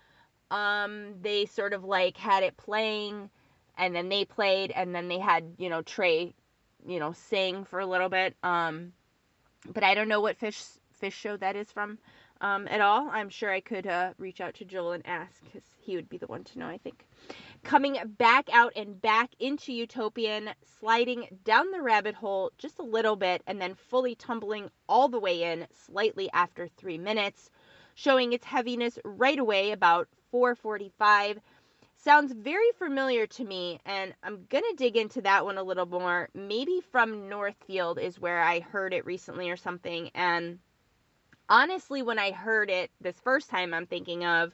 Um, 0.51 1.15
they 1.21 1.45
sort 1.45 1.73
of 1.73 1.83
like 1.83 2.17
had 2.17 2.43
it 2.43 2.55
playing 2.57 3.29
and 3.77 3.95
then 3.95 4.09
they 4.09 4.25
played 4.25 4.71
and 4.71 4.93
then 4.93 5.07
they 5.07 5.17
had, 5.19 5.55
you 5.57 5.69
know, 5.69 5.81
Trey, 5.81 6.33
you 6.85 6.99
know, 6.99 7.13
sing 7.13 7.65
for 7.65 7.79
a 7.79 7.85
little 7.85 8.09
bit. 8.09 8.35
Um, 8.43 8.93
but 9.71 9.83
I 9.83 9.95
don't 9.95 10.07
know 10.07 10.21
what 10.21 10.39
Phish 10.39 10.77
Phish 11.03 11.13
show 11.13 11.35
that 11.37 11.55
is 11.55 11.71
from 11.71 11.97
um, 12.41 12.67
at 12.69 12.81
all. 12.81 13.09
I'm 13.11 13.29
sure 13.29 13.51
I 13.51 13.59
could 13.59 13.87
uh, 13.87 14.13
reach 14.17 14.41
out 14.41 14.53
to 14.55 14.65
Joel 14.65 14.93
and 14.93 15.05
ask 15.05 15.43
because 15.43 15.63
he 15.81 15.95
would 15.95 16.09
be 16.09 16.17
the 16.17 16.27
one 16.27 16.43
to 16.45 16.59
know, 16.59 16.67
I 16.67 16.77
think 16.77 17.05
coming 17.63 17.97
back 18.17 18.49
out 18.51 18.73
and 18.75 19.01
back 19.01 19.31
into 19.39 19.73
Utopian, 19.73 20.49
sliding 20.79 21.27
down 21.43 21.71
the 21.71 21.81
rabbit 21.81 22.15
hole 22.15 22.51
just 22.57 22.79
a 22.79 22.83
little 22.83 23.15
bit, 23.15 23.41
and 23.47 23.61
then 23.61 23.75
fully 23.75 24.15
tumbling 24.15 24.69
all 24.87 25.07
the 25.07 25.19
way 25.19 25.43
in 25.43 25.65
slightly 25.85 26.29
after 26.33 26.67
three 26.67 26.97
minutes, 26.97 27.49
showing 27.95 28.33
its 28.33 28.45
heaviness 28.45 28.99
right 29.03 29.39
away 29.39 29.71
about 29.71 30.07
445. 30.31 31.39
Sounds 31.95 32.33
very 32.33 32.71
familiar 32.77 33.25
to 33.27 33.45
me, 33.45 33.79
and 33.85 34.13
I'm 34.23 34.45
going 34.49 34.65
to 34.69 34.75
dig 34.75 34.97
into 34.97 35.21
that 35.21 35.45
one 35.45 35.57
a 35.57 35.63
little 35.63 35.85
more. 35.85 36.27
Maybe 36.33 36.81
from 36.91 37.29
Northfield 37.29 37.97
is 37.97 38.19
where 38.19 38.41
I 38.41 38.59
heard 38.59 38.93
it 38.93 39.05
recently 39.05 39.49
or 39.49 39.55
something. 39.55 40.09
And 40.13 40.59
honestly, 41.49 42.01
when 42.01 42.19
I 42.19 42.31
heard 42.31 42.69
it 42.69 42.91
this 43.01 43.19
first 43.19 43.49
time, 43.49 43.73
I'm 43.73 43.85
thinking 43.85 44.25
of, 44.25 44.53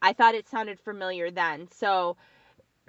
I 0.00 0.12
thought 0.12 0.34
it 0.34 0.48
sounded 0.48 0.78
familiar 0.78 1.30
then. 1.30 1.68
So, 1.70 2.16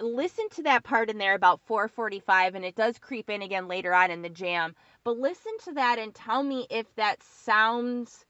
listen 0.00 0.48
to 0.50 0.62
that 0.62 0.82
part 0.84 1.10
in 1.10 1.18
there 1.18 1.34
about 1.34 1.60
445 1.66 2.54
and 2.54 2.64
it 2.64 2.74
does 2.74 2.98
creep 2.98 3.28
in 3.28 3.42
again 3.42 3.68
later 3.68 3.94
on 3.94 4.10
in 4.10 4.22
the 4.22 4.28
jam 4.28 4.74
but 5.04 5.18
listen 5.18 5.52
to 5.64 5.72
that 5.72 5.98
and 5.98 6.14
tell 6.14 6.42
me 6.42 6.66
if 6.70 6.86
that 6.96 7.22
sounds 7.22 8.24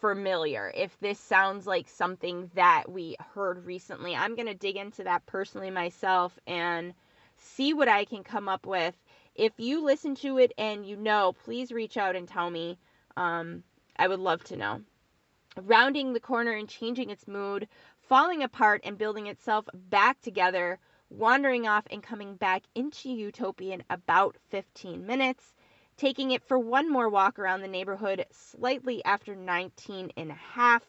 familiar 0.00 0.72
if 0.76 0.98
this 1.00 1.18
sounds 1.18 1.66
like 1.66 1.88
something 1.88 2.50
that 2.54 2.84
we 2.88 3.16
heard 3.34 3.64
recently 3.64 4.14
i'm 4.14 4.34
going 4.34 4.46
to 4.46 4.54
dig 4.54 4.76
into 4.76 5.04
that 5.04 5.26
personally 5.26 5.70
myself 5.70 6.38
and 6.46 6.94
see 7.36 7.74
what 7.74 7.88
i 7.88 8.04
can 8.04 8.22
come 8.22 8.48
up 8.48 8.66
with 8.66 8.94
if 9.34 9.52
you 9.58 9.84
listen 9.84 10.14
to 10.14 10.38
it 10.38 10.52
and 10.58 10.86
you 10.86 10.96
know 10.96 11.34
please 11.44 11.72
reach 11.72 11.96
out 11.96 12.16
and 12.16 12.28
tell 12.28 12.50
me 12.50 12.78
um, 13.16 13.62
i 13.96 14.08
would 14.08 14.20
love 14.20 14.42
to 14.44 14.56
know 14.56 14.80
rounding 15.60 16.12
the 16.12 16.20
corner 16.20 16.52
and 16.52 16.68
changing 16.68 17.10
its 17.10 17.28
mood 17.28 17.68
falling 18.00 18.42
apart 18.42 18.80
and 18.84 18.98
building 18.98 19.26
itself 19.26 19.66
back 19.74 20.20
together 20.20 20.78
wandering 21.12 21.66
off 21.66 21.84
and 21.90 22.02
coming 22.02 22.34
back 22.36 22.62
into 22.74 23.10
Utopia 23.10 23.74
in 23.74 23.84
about 23.90 24.36
15 24.48 25.06
minutes, 25.06 25.54
taking 25.96 26.30
it 26.30 26.42
for 26.42 26.58
one 26.58 26.90
more 26.90 27.08
walk 27.08 27.38
around 27.38 27.60
the 27.60 27.68
neighborhood 27.68 28.24
slightly 28.30 29.04
after 29.04 29.36
19 29.36 30.10
and 30.16 30.30
a 30.30 30.34
half, 30.34 30.82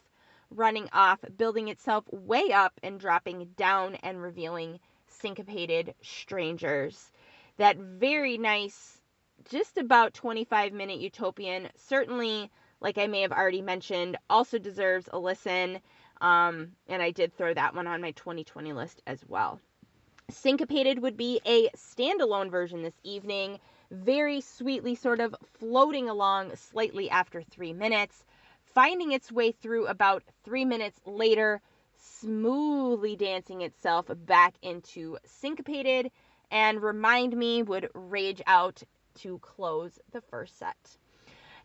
running 0.49 0.87
off, 0.93 1.19
building 1.37 1.67
itself 1.67 2.05
way 2.11 2.51
up 2.51 2.79
and 2.83 2.99
dropping 2.99 3.45
down 3.57 3.95
and 3.95 4.21
revealing 4.21 4.79
syncopated 5.07 5.93
strangers. 6.01 7.11
That 7.57 7.77
very 7.77 8.37
nice, 8.37 9.01
just 9.49 9.77
about 9.77 10.13
25 10.13 10.71
minute 10.73 10.99
utopian, 10.99 11.69
certainly, 11.75 12.49
like 12.83 12.97
I 12.97 13.07
may 13.07 13.21
have 13.21 13.31
already 13.31 13.61
mentioned, 13.61 14.17
also 14.29 14.59
deserves 14.59 15.09
a 15.11 15.17
listen. 15.17 15.79
Um, 16.21 16.73
and 16.87 17.01
I 17.01 17.11
did 17.11 17.35
throw 17.35 17.53
that 17.53 17.73
one 17.73 17.87
on 17.87 18.01
my 18.01 18.11
2020 18.11 18.73
list 18.73 19.01
as 19.07 19.23
well. 19.27 19.59
Syncopated 20.29 20.99
would 20.99 21.17
be 21.17 21.39
a 21.45 21.69
standalone 21.69 22.51
version 22.51 22.83
this 22.83 22.99
evening, 23.03 23.59
very 23.89 24.41
sweetly 24.41 24.95
sort 24.95 25.19
of 25.19 25.35
floating 25.59 26.09
along 26.09 26.55
slightly 26.55 27.09
after 27.09 27.41
three 27.41 27.73
minutes, 27.73 28.25
finding 28.73 29.11
its 29.11 29.31
way 29.31 29.51
through 29.51 29.87
about 29.87 30.23
three 30.43 30.65
minutes 30.65 30.99
later, 31.05 31.61
smoothly 31.97 33.15
dancing 33.15 33.61
itself 33.61 34.05
back 34.25 34.55
into 34.61 35.17
syncopated 35.25 36.11
and 36.51 36.81
remind 36.81 37.35
me 37.35 37.63
would 37.63 37.89
rage 37.93 38.41
out 38.45 38.83
to 39.15 39.39
close 39.39 39.99
the 40.11 40.21
first 40.21 40.57
set. 40.57 40.97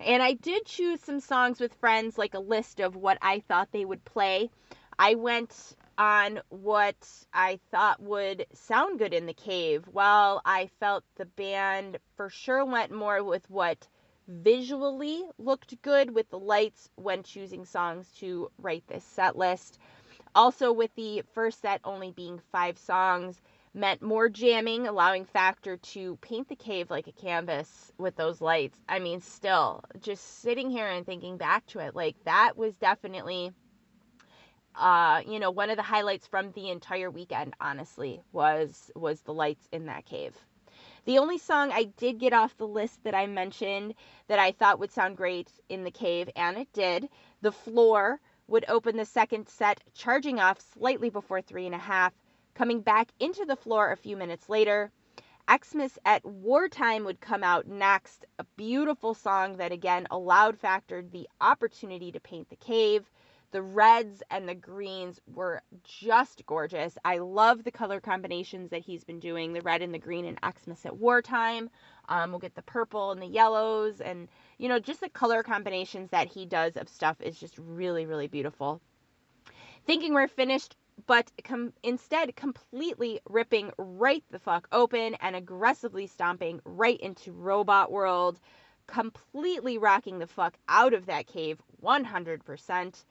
And 0.01 0.23
I 0.23 0.35
did 0.35 0.65
choose 0.65 1.01
some 1.01 1.21
songs 1.21 1.61
with 1.61 1.75
friends, 1.75 2.19
like 2.19 2.35
a 2.35 2.41
list 2.41 2.81
of 2.81 2.95
what 2.95 3.19
I 3.21 3.41
thought 3.41 3.73
they 3.73 3.85
would 3.85 4.05
play. 4.05 4.51
I 4.99 5.15
went 5.15 5.77
on 5.97 6.41
what 6.49 6.97
I 7.33 7.59
thought 7.71 8.01
would 8.01 8.47
sound 8.53 8.99
good 9.01 9.13
in 9.13 9.27
the 9.27 9.35
cave, 9.35 9.85
while 9.91 10.41
I 10.45 10.69
felt 10.79 11.05
the 11.17 11.27
band 11.27 11.99
for 12.17 12.31
sure 12.31 12.65
went 12.65 12.93
more 12.93 13.23
with 13.25 13.49
what 13.51 13.89
visually 14.29 15.25
looked 15.39 15.81
good 15.83 16.15
with 16.15 16.29
the 16.31 16.39
lights 16.39 16.91
when 16.95 17.23
choosing 17.23 17.65
songs 17.65 18.11
to 18.19 18.51
write 18.59 18.87
this 18.87 19.05
set 19.05 19.37
list. 19.37 19.79
Also, 20.35 20.71
with 20.73 20.95
the 20.95 21.23
first 21.33 21.61
set 21.61 21.81
only 21.83 22.13
being 22.13 22.41
five 22.53 22.79
songs, 22.79 23.41
meant 23.75 24.03
more 24.03 24.29
jamming, 24.29 24.87
allowing 24.87 25.25
Factor 25.25 25.77
to 25.77 26.17
paint 26.17 26.49
the 26.49 26.57
cave 26.57 26.91
like 26.91 27.07
a 27.07 27.13
canvas 27.13 27.93
with 27.99 28.17
those 28.17 28.41
lights. 28.41 28.79
I 28.89 28.99
mean, 28.99 29.21
still, 29.21 29.85
just 30.01 30.41
sitting 30.41 30.71
here 30.71 30.87
and 30.87 31.05
thinking 31.05 31.37
back 31.37 31.67
to 31.67 31.81
it, 31.81 31.95
like 31.95 32.17
that 32.25 32.57
was 32.57 32.75
definitely, 32.77 33.53
uh, 34.75 35.23
you 35.27 35.39
know, 35.39 35.51
one 35.51 35.71
of 35.71 35.77
the 35.77 35.83
highlights 35.83 36.27
from 36.27 36.53
the 36.53 36.71
entire 36.71 37.11
weekend. 37.11 37.55
Honestly, 37.61 38.21
was 38.33 38.91
was 38.95 39.21
the 39.23 39.35
lights 39.35 39.69
in 39.73 39.87
that 39.87 40.07
cave. 40.07 40.37
The 41.05 41.19
only 41.19 41.39
song 41.39 41.71
I 41.73 41.85
did 41.85 42.19
get 42.19 42.33
off 42.33 42.57
the 42.57 42.67
list 42.67 43.03
that 43.05 43.15
I 43.15 43.27
mentioned 43.27 43.95
that 44.27 44.39
I 44.39 44.53
thought 44.53 44.79
would 44.79 44.93
sound 44.93 45.17
great 45.17 45.51
in 45.69 45.85
the 45.85 45.91
cave, 45.91 46.29
and 46.37 46.59
it 46.59 46.73
did, 46.73 47.09
The 47.41 47.53
Floor 47.53 48.21
would 48.47 48.65
open 48.69 48.97
the 48.97 49.05
second 49.05 49.49
set, 49.49 49.83
charging 49.95 50.39
off 50.39 50.61
slightly 50.61 51.11
before 51.11 51.41
three 51.41 51.67
and 51.67 51.75
a 51.75 51.79
half 51.79 52.13
coming 52.59 52.81
back 52.81 53.13
into 53.21 53.45
the 53.45 53.55
floor 53.55 53.93
a 53.93 53.97
few 53.97 54.17
minutes 54.17 54.49
later. 54.49 54.91
Xmas 55.49 55.97
at 56.05 56.25
Wartime 56.27 57.05
would 57.05 57.21
come 57.21 57.45
out 57.45 57.69
next, 57.69 58.27
a 58.41 58.45
beautiful 58.57 59.15
song 59.15 59.59
that 59.59 59.71
again 59.71 60.09
allowed 60.11 60.59
Factor 60.59 61.01
the 61.01 61.29
opportunity 61.41 62.11
to 62.11 62.19
paint 62.19 62.51
the 62.51 62.57
cave. 62.57 63.09
The 63.53 63.63
reds 63.63 64.25
and 64.29 64.49
the 64.49 64.57
greens 64.57 65.21
were 65.33 65.63
just 65.85 66.45
gorgeous. 66.47 66.99
I 67.05 67.19
love 67.19 67.63
the 67.63 67.71
color 67.71 68.01
combinations 68.01 68.71
that 68.71 68.83
he's 68.83 69.05
been 69.05 69.21
doing 69.21 69.53
the 69.53 69.63
red 69.63 69.81
and 69.81 69.95
the 69.95 69.99
green 69.99 70.25
in 70.25 70.37
Xmas 70.45 70.85
at 70.85 70.97
Wartime. 70.97 71.71
Um, 72.09 72.31
we'll 72.31 72.41
get 72.41 72.57
the 72.57 72.63
purple 72.63 73.13
and 73.13 73.23
the 73.23 73.27
yellows, 73.27 74.01
and 74.01 74.27
you 74.59 74.69
know, 74.69 74.81
just 74.81 75.01
the 75.01 75.09
color 75.09 75.45
combinations 75.45 76.11
that 76.11 76.27
he 76.27 76.45
does 76.45 76.77
of 76.77 76.89
stuff 76.89 77.21
is 77.21 77.39
just 77.39 77.57
really, 77.57 78.05
really 78.05 78.27
beautiful. 78.27 78.81
Thinking 79.87 80.13
we're 80.13 80.27
finished 80.27 80.77
but 81.07 81.31
com- 81.45 81.73
instead 81.83 82.35
completely 82.37 83.21
ripping 83.29 83.71
right 83.79 84.25
the 84.31 84.39
fuck 84.39 84.69
open 84.73 85.15
and 85.21 85.37
aggressively 85.37 86.07
stomping 86.07 86.61
right 86.65 87.01
into 87.01 87.33
robot 87.33 87.91
world 87.91 88.41
completely 88.87 89.79
rocking 89.79 90.19
the 90.19 90.27
fuck 90.27 90.57
out 90.69 90.95
of 90.95 91.07
that 91.07 91.27
cave 91.27 91.61
100% 91.83 93.05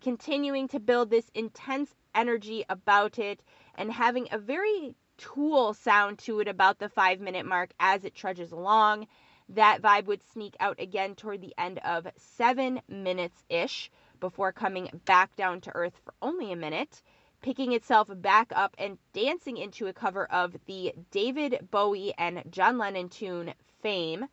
continuing 0.00 0.68
to 0.68 0.78
build 0.78 1.10
this 1.10 1.30
intense 1.34 1.94
energy 2.14 2.64
about 2.68 3.18
it 3.18 3.42
and 3.76 3.90
having 3.90 4.28
a 4.30 4.38
very 4.38 4.94
tool 5.16 5.74
sound 5.74 6.18
to 6.18 6.40
it 6.40 6.48
about 6.48 6.78
the 6.78 6.88
5 6.88 7.20
minute 7.20 7.46
mark 7.46 7.70
as 7.80 8.04
it 8.04 8.14
trudges 8.14 8.52
along. 8.52 9.06
That 9.48 9.82
vibe 9.82 10.06
would 10.06 10.22
sneak 10.22 10.56
out 10.60 10.80
again 10.80 11.14
toward 11.14 11.40
the 11.40 11.54
end 11.58 11.78
of 11.84 12.06
7 12.16 12.80
minutes 12.88 13.44
ish 13.48 13.90
before 14.20 14.52
coming 14.52 14.90
back 15.04 15.34
down 15.36 15.60
to 15.62 15.74
earth 15.74 16.00
for 16.04 16.14
only 16.22 16.52
a 16.52 16.56
minute 16.56 17.02
picking 17.44 17.72
itself 17.72 18.08
back 18.10 18.50
up 18.56 18.74
and 18.78 18.96
dancing 19.12 19.58
into 19.58 19.86
a 19.86 19.92
cover 19.92 20.24
of 20.32 20.56
the 20.64 20.94
David 21.10 21.68
Bowie 21.70 22.14
and 22.16 22.42
John 22.48 22.78
Lennon 22.78 23.10
tune 23.10 23.52
Fame. 23.82 24.24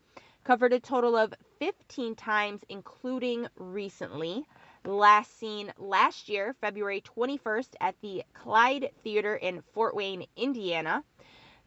Covered 0.45 0.71
a 0.71 0.80
total 0.80 1.17
of 1.17 1.34
15 1.60 2.15
times, 2.15 2.62
including 2.69 3.47
recently. 3.58 4.45
Last 4.86 5.38
seen 5.38 5.74
last 5.78 6.30
year, 6.30 6.56
February 6.62 7.02
21st, 7.02 7.76
at 7.82 7.95
the 8.00 8.24
Clyde 8.34 8.91
Theater 9.04 9.36
in 9.36 9.62
Fort 9.74 9.93
Wayne, 9.93 10.26
Indiana. 10.38 11.04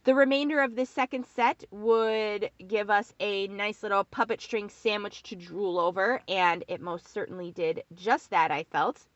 The 0.04 0.14
remainder 0.14 0.61
of 0.61 0.76
this 0.76 0.88
second 0.88 1.26
set 1.26 1.62
would 1.70 2.50
give 2.66 2.88
us 2.88 3.12
a 3.20 3.48
nice 3.48 3.83
little 3.83 4.04
puppet 4.04 4.40
string 4.40 4.70
sandwich 4.70 5.22
to 5.24 5.37
drool 5.37 5.78
over, 5.78 6.22
and 6.26 6.64
it 6.68 6.80
most 6.80 7.07
certainly 7.09 7.50
did 7.50 7.83
just 7.94 8.30
that, 8.30 8.50
I 8.50 8.62
felt 8.62 9.07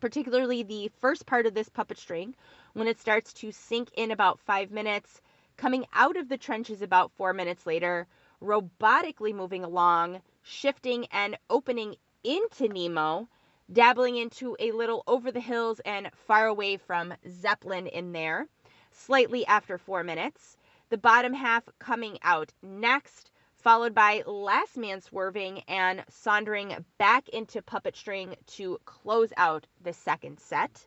particularly 0.00 0.62
the 0.62 0.90
first 1.00 1.26
part 1.26 1.46
of 1.46 1.54
this 1.54 1.68
puppet 1.68 1.98
string, 1.98 2.34
when 2.72 2.88
it 2.88 3.00
starts 3.00 3.32
to 3.34 3.52
sink 3.52 3.90
in 3.94 4.10
about 4.10 4.40
five 4.40 4.70
minutes, 4.70 5.20
coming 5.56 5.86
out 5.92 6.16
of 6.16 6.28
the 6.28 6.38
trenches 6.38 6.82
about 6.82 7.12
four 7.12 7.32
minutes 7.32 7.66
later, 7.66 8.06
robotically 8.42 9.34
moving 9.34 9.64
along, 9.64 10.20
shifting 10.42 11.06
and 11.12 11.36
opening 11.50 11.96
into 12.24 12.68
Nemo, 12.68 13.28
dabbling 13.72 14.16
into 14.16 14.56
a 14.58 14.72
little 14.72 15.02
over 15.06 15.30
the 15.30 15.40
hills 15.40 15.80
and 15.84 16.10
far 16.26 16.46
away 16.46 16.76
from 16.76 17.12
Zeppelin 17.28 17.86
in 17.86 18.12
there, 18.12 18.46
slightly 18.92 19.46
after 19.46 19.76
four 19.78 20.02
minutes. 20.02 20.56
The 20.90 20.98
bottom 20.98 21.34
half 21.34 21.64
coming 21.78 22.18
out 22.22 22.52
next, 22.62 23.27
followed 23.58 23.94
by 23.94 24.22
Last 24.24 24.76
Man 24.76 25.00
Swerving 25.00 25.60
and 25.68 26.04
Sauntering 26.08 26.84
back 26.96 27.28
into 27.30 27.60
Puppet 27.60 27.96
String 27.96 28.36
to 28.46 28.78
close 28.84 29.32
out 29.36 29.66
the 29.82 29.92
second 29.92 30.38
set. 30.38 30.86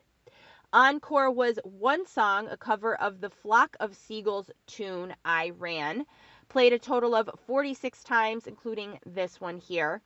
Encore 0.72 1.30
was 1.30 1.58
one 1.64 2.06
song, 2.06 2.48
a 2.48 2.56
cover 2.56 2.94
of 2.94 3.20
the 3.20 3.28
Flock 3.28 3.76
of 3.78 3.94
Seagulls 3.94 4.50
tune 4.66 5.14
I 5.22 5.50
Ran, 5.58 6.06
played 6.48 6.72
a 6.72 6.78
total 6.78 7.14
of 7.14 7.28
46 7.46 8.02
times, 8.04 8.46
including 8.46 8.98
this 9.04 9.38
one 9.38 9.58
here. 9.58 10.00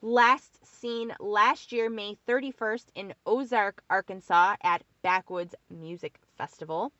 Last 0.00 0.64
seen 0.64 1.12
last 1.18 1.72
year, 1.72 1.90
May 1.90 2.16
31st, 2.28 2.86
in 2.94 3.14
Ozark, 3.26 3.82
Arkansas, 3.90 4.56
at 4.62 4.84
Backwoods 5.02 5.56
Music 5.70 6.18
Festival. 6.38 6.92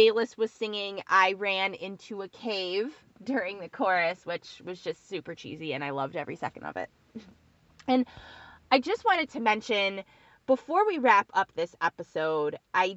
Bayliss 0.00 0.38
was 0.38 0.50
singing 0.50 1.02
I 1.06 1.34
Ran 1.34 1.74
into 1.74 2.22
a 2.22 2.28
Cave 2.28 2.90
during 3.22 3.60
the 3.60 3.68
chorus, 3.68 4.24
which 4.24 4.62
was 4.64 4.80
just 4.80 5.10
super 5.10 5.34
cheesy, 5.34 5.74
and 5.74 5.84
I 5.84 5.90
loved 5.90 6.16
every 6.16 6.36
second 6.36 6.64
of 6.64 6.78
it. 6.78 6.88
and 7.86 8.06
I 8.70 8.80
just 8.80 9.04
wanted 9.04 9.28
to 9.32 9.40
mention 9.40 10.02
before 10.46 10.86
we 10.86 10.96
wrap 10.96 11.30
up 11.34 11.52
this 11.52 11.76
episode, 11.82 12.56
I 12.72 12.96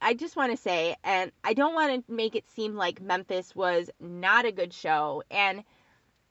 I 0.00 0.14
just 0.14 0.36
want 0.36 0.50
to 0.52 0.56
say, 0.56 0.96
and 1.04 1.32
I 1.44 1.52
don't 1.52 1.74
want 1.74 2.06
to 2.06 2.10
make 2.10 2.34
it 2.34 2.48
seem 2.48 2.76
like 2.76 3.02
Memphis 3.02 3.54
was 3.54 3.90
not 4.00 4.46
a 4.46 4.52
good 4.52 4.72
show. 4.72 5.22
And 5.30 5.62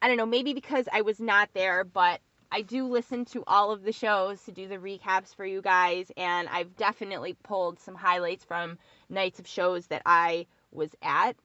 I 0.02 0.08
don't 0.08 0.18
know, 0.18 0.26
maybe 0.26 0.56
because 0.56 0.88
I 0.92 1.02
was 1.02 1.20
not 1.20 1.50
there, 1.54 1.84
but 1.84 2.22
I 2.52 2.62
do 2.62 2.88
listen 2.88 3.26
to 3.26 3.44
all 3.46 3.72
of 3.72 3.84
the 3.84 3.92
shows 3.92 4.42
to 4.44 4.52
do 4.52 4.68
the 4.68 4.78
recaps 4.78 5.36
for 5.36 5.46
you 5.46 5.62
guys. 5.62 6.12
And 6.16 6.48
I've 6.50 6.76
definitely 6.76 7.36
pulled 7.44 7.80
some 7.80 7.96
highlights 7.96 8.46
from 8.46 8.78
nights 9.10 9.40
of 9.40 9.48
shows 9.48 9.88
that 9.88 10.02
I 10.06 10.48
was 10.72 10.90
at 11.02 11.36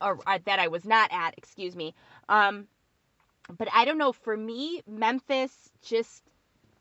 or, 0.00 0.18
or 0.26 0.38
that 0.38 0.58
I 0.58 0.68
was 0.68 0.84
not 0.84 1.10
at, 1.12 1.34
excuse 1.38 1.76
me. 1.76 1.94
Um, 2.28 2.66
but 3.56 3.68
I 3.72 3.84
don't 3.84 3.98
know. 3.98 4.12
For 4.12 4.36
me, 4.36 4.82
Memphis 4.86 5.70
just 5.82 6.22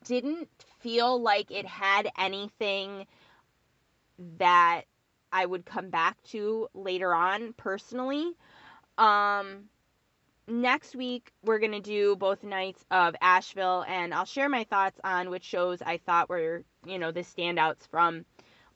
didn't 0.04 0.50
feel 0.80 1.22
like 1.22 1.52
it 1.52 1.66
had 1.66 2.10
anything 2.18 3.06
that 4.38 4.84
I 5.32 5.46
would 5.46 5.66
come 5.66 5.90
back 5.90 6.22
to 6.26 6.68
later 6.74 7.14
on 7.14 7.54
personally. 7.54 8.34
Um, 8.98 9.70
next 10.52 10.96
week 10.96 11.32
we're 11.44 11.60
going 11.60 11.72
to 11.72 11.80
do 11.80 12.16
both 12.16 12.44
nights 12.44 12.86
of 12.92 13.16
Asheville 13.22 13.86
and 13.88 14.14
I'll 14.14 14.26
share 14.26 14.50
my 14.50 14.64
thoughts 14.66 15.00
on 15.04 15.30
which 15.30 15.44
shows 15.44 15.82
I 15.82 15.98
thought 15.98 16.30
were, 16.30 16.64
you 16.86 17.00
know, 17.00 17.12
the 17.12 17.22
standouts 17.22 17.88
from 17.90 18.26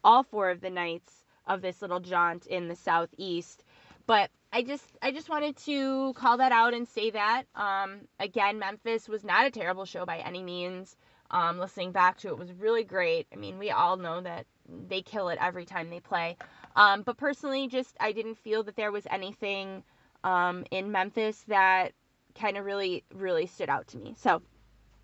all 0.03 0.23
four 0.23 0.49
of 0.49 0.61
the 0.61 0.69
nights 0.69 1.23
of 1.47 1.61
this 1.61 1.81
little 1.81 1.99
jaunt 1.99 2.47
in 2.47 2.67
the 2.67 2.75
southeast. 2.75 3.63
But 4.07 4.29
I 4.53 4.63
just 4.63 4.85
I 5.01 5.11
just 5.11 5.29
wanted 5.29 5.57
to 5.57 6.13
call 6.13 6.37
that 6.37 6.51
out 6.51 6.73
and 6.73 6.87
say 6.87 7.11
that. 7.11 7.43
Um, 7.55 8.01
again, 8.19 8.59
Memphis 8.59 9.09
was 9.09 9.23
not 9.23 9.45
a 9.45 9.51
terrible 9.51 9.85
show 9.85 10.05
by 10.05 10.19
any 10.19 10.43
means. 10.43 10.95
Um, 11.31 11.59
listening 11.59 11.91
back 11.91 12.17
to 12.19 12.29
it 12.29 12.37
was 12.37 12.53
really 12.53 12.83
great. 12.83 13.27
I 13.33 13.35
mean, 13.35 13.57
we 13.57 13.71
all 13.71 13.97
know 13.97 14.21
that 14.21 14.45
they 14.87 15.01
kill 15.01 15.29
it 15.29 15.39
every 15.41 15.65
time 15.65 15.89
they 15.89 15.99
play. 15.99 16.37
Um, 16.75 17.01
but 17.01 17.17
personally, 17.17 17.67
just 17.67 17.95
I 17.99 18.11
didn't 18.11 18.37
feel 18.37 18.63
that 18.63 18.75
there 18.75 18.91
was 18.91 19.07
anything 19.09 19.83
um, 20.25 20.65
in 20.71 20.91
Memphis 20.91 21.45
that 21.47 21.93
kind 22.33 22.57
of 22.57 22.65
really 22.65 23.03
really 23.13 23.45
stood 23.45 23.69
out 23.69 23.87
to 23.87 23.97
me. 23.97 24.15
So 24.17 24.41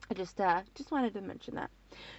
I 0.10 0.14
just 0.14 0.42
uh, 0.42 0.62
just 0.76 0.92
wanted 0.92 1.14
to 1.14 1.22
mention 1.22 1.56
that. 1.56 1.70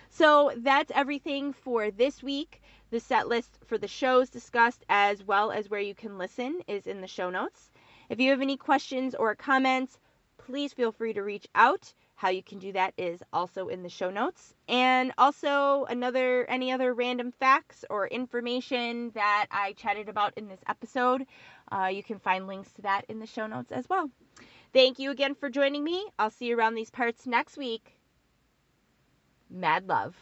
So 0.08 0.52
that's 0.56 0.92
everything 0.94 1.52
for 1.52 1.90
this 1.90 2.22
week. 2.22 2.62
The 2.90 3.00
set 3.00 3.28
list 3.28 3.58
for 3.66 3.78
the 3.78 3.88
shows 3.88 4.30
discussed, 4.30 4.84
as 4.88 5.24
well 5.24 5.50
as 5.50 5.68
where 5.68 5.80
you 5.80 5.94
can 5.94 6.18
listen, 6.18 6.60
is 6.68 6.86
in 6.86 7.00
the 7.00 7.06
show 7.06 7.30
notes. 7.30 7.70
If 8.08 8.20
you 8.20 8.30
have 8.30 8.42
any 8.42 8.56
questions 8.56 9.14
or 9.14 9.34
comments, 9.34 9.98
please 10.36 10.72
feel 10.72 10.92
free 10.92 11.14
to 11.14 11.22
reach 11.22 11.46
out. 11.54 11.92
How 12.14 12.28
you 12.28 12.42
can 12.42 12.58
do 12.58 12.72
that 12.72 12.94
is 12.96 13.22
also 13.32 13.68
in 13.68 13.82
the 13.82 13.88
show 13.88 14.10
notes. 14.10 14.54
And 14.68 15.12
also 15.18 15.86
another 15.88 16.44
any 16.48 16.70
other 16.70 16.94
random 16.94 17.32
facts 17.32 17.84
or 17.90 18.06
information 18.06 19.10
that 19.14 19.46
I 19.50 19.72
chatted 19.72 20.08
about 20.08 20.34
in 20.36 20.46
this 20.46 20.60
episode, 20.68 21.26
uh, 21.72 21.86
you 21.86 22.02
can 22.02 22.18
find 22.18 22.46
links 22.46 22.72
to 22.72 22.82
that 22.82 23.04
in 23.08 23.18
the 23.18 23.26
show 23.26 23.46
notes 23.46 23.72
as 23.72 23.88
well. 23.88 24.10
Thank 24.72 24.98
you 24.98 25.10
again 25.10 25.34
for 25.34 25.50
joining 25.50 25.84
me. 25.84 26.06
I'll 26.18 26.30
see 26.30 26.46
you 26.46 26.58
around 26.58 26.74
these 26.74 26.90
parts 26.90 27.26
next 27.26 27.56
week. 27.56 27.96
Mad 29.50 29.86
love. 29.88 30.16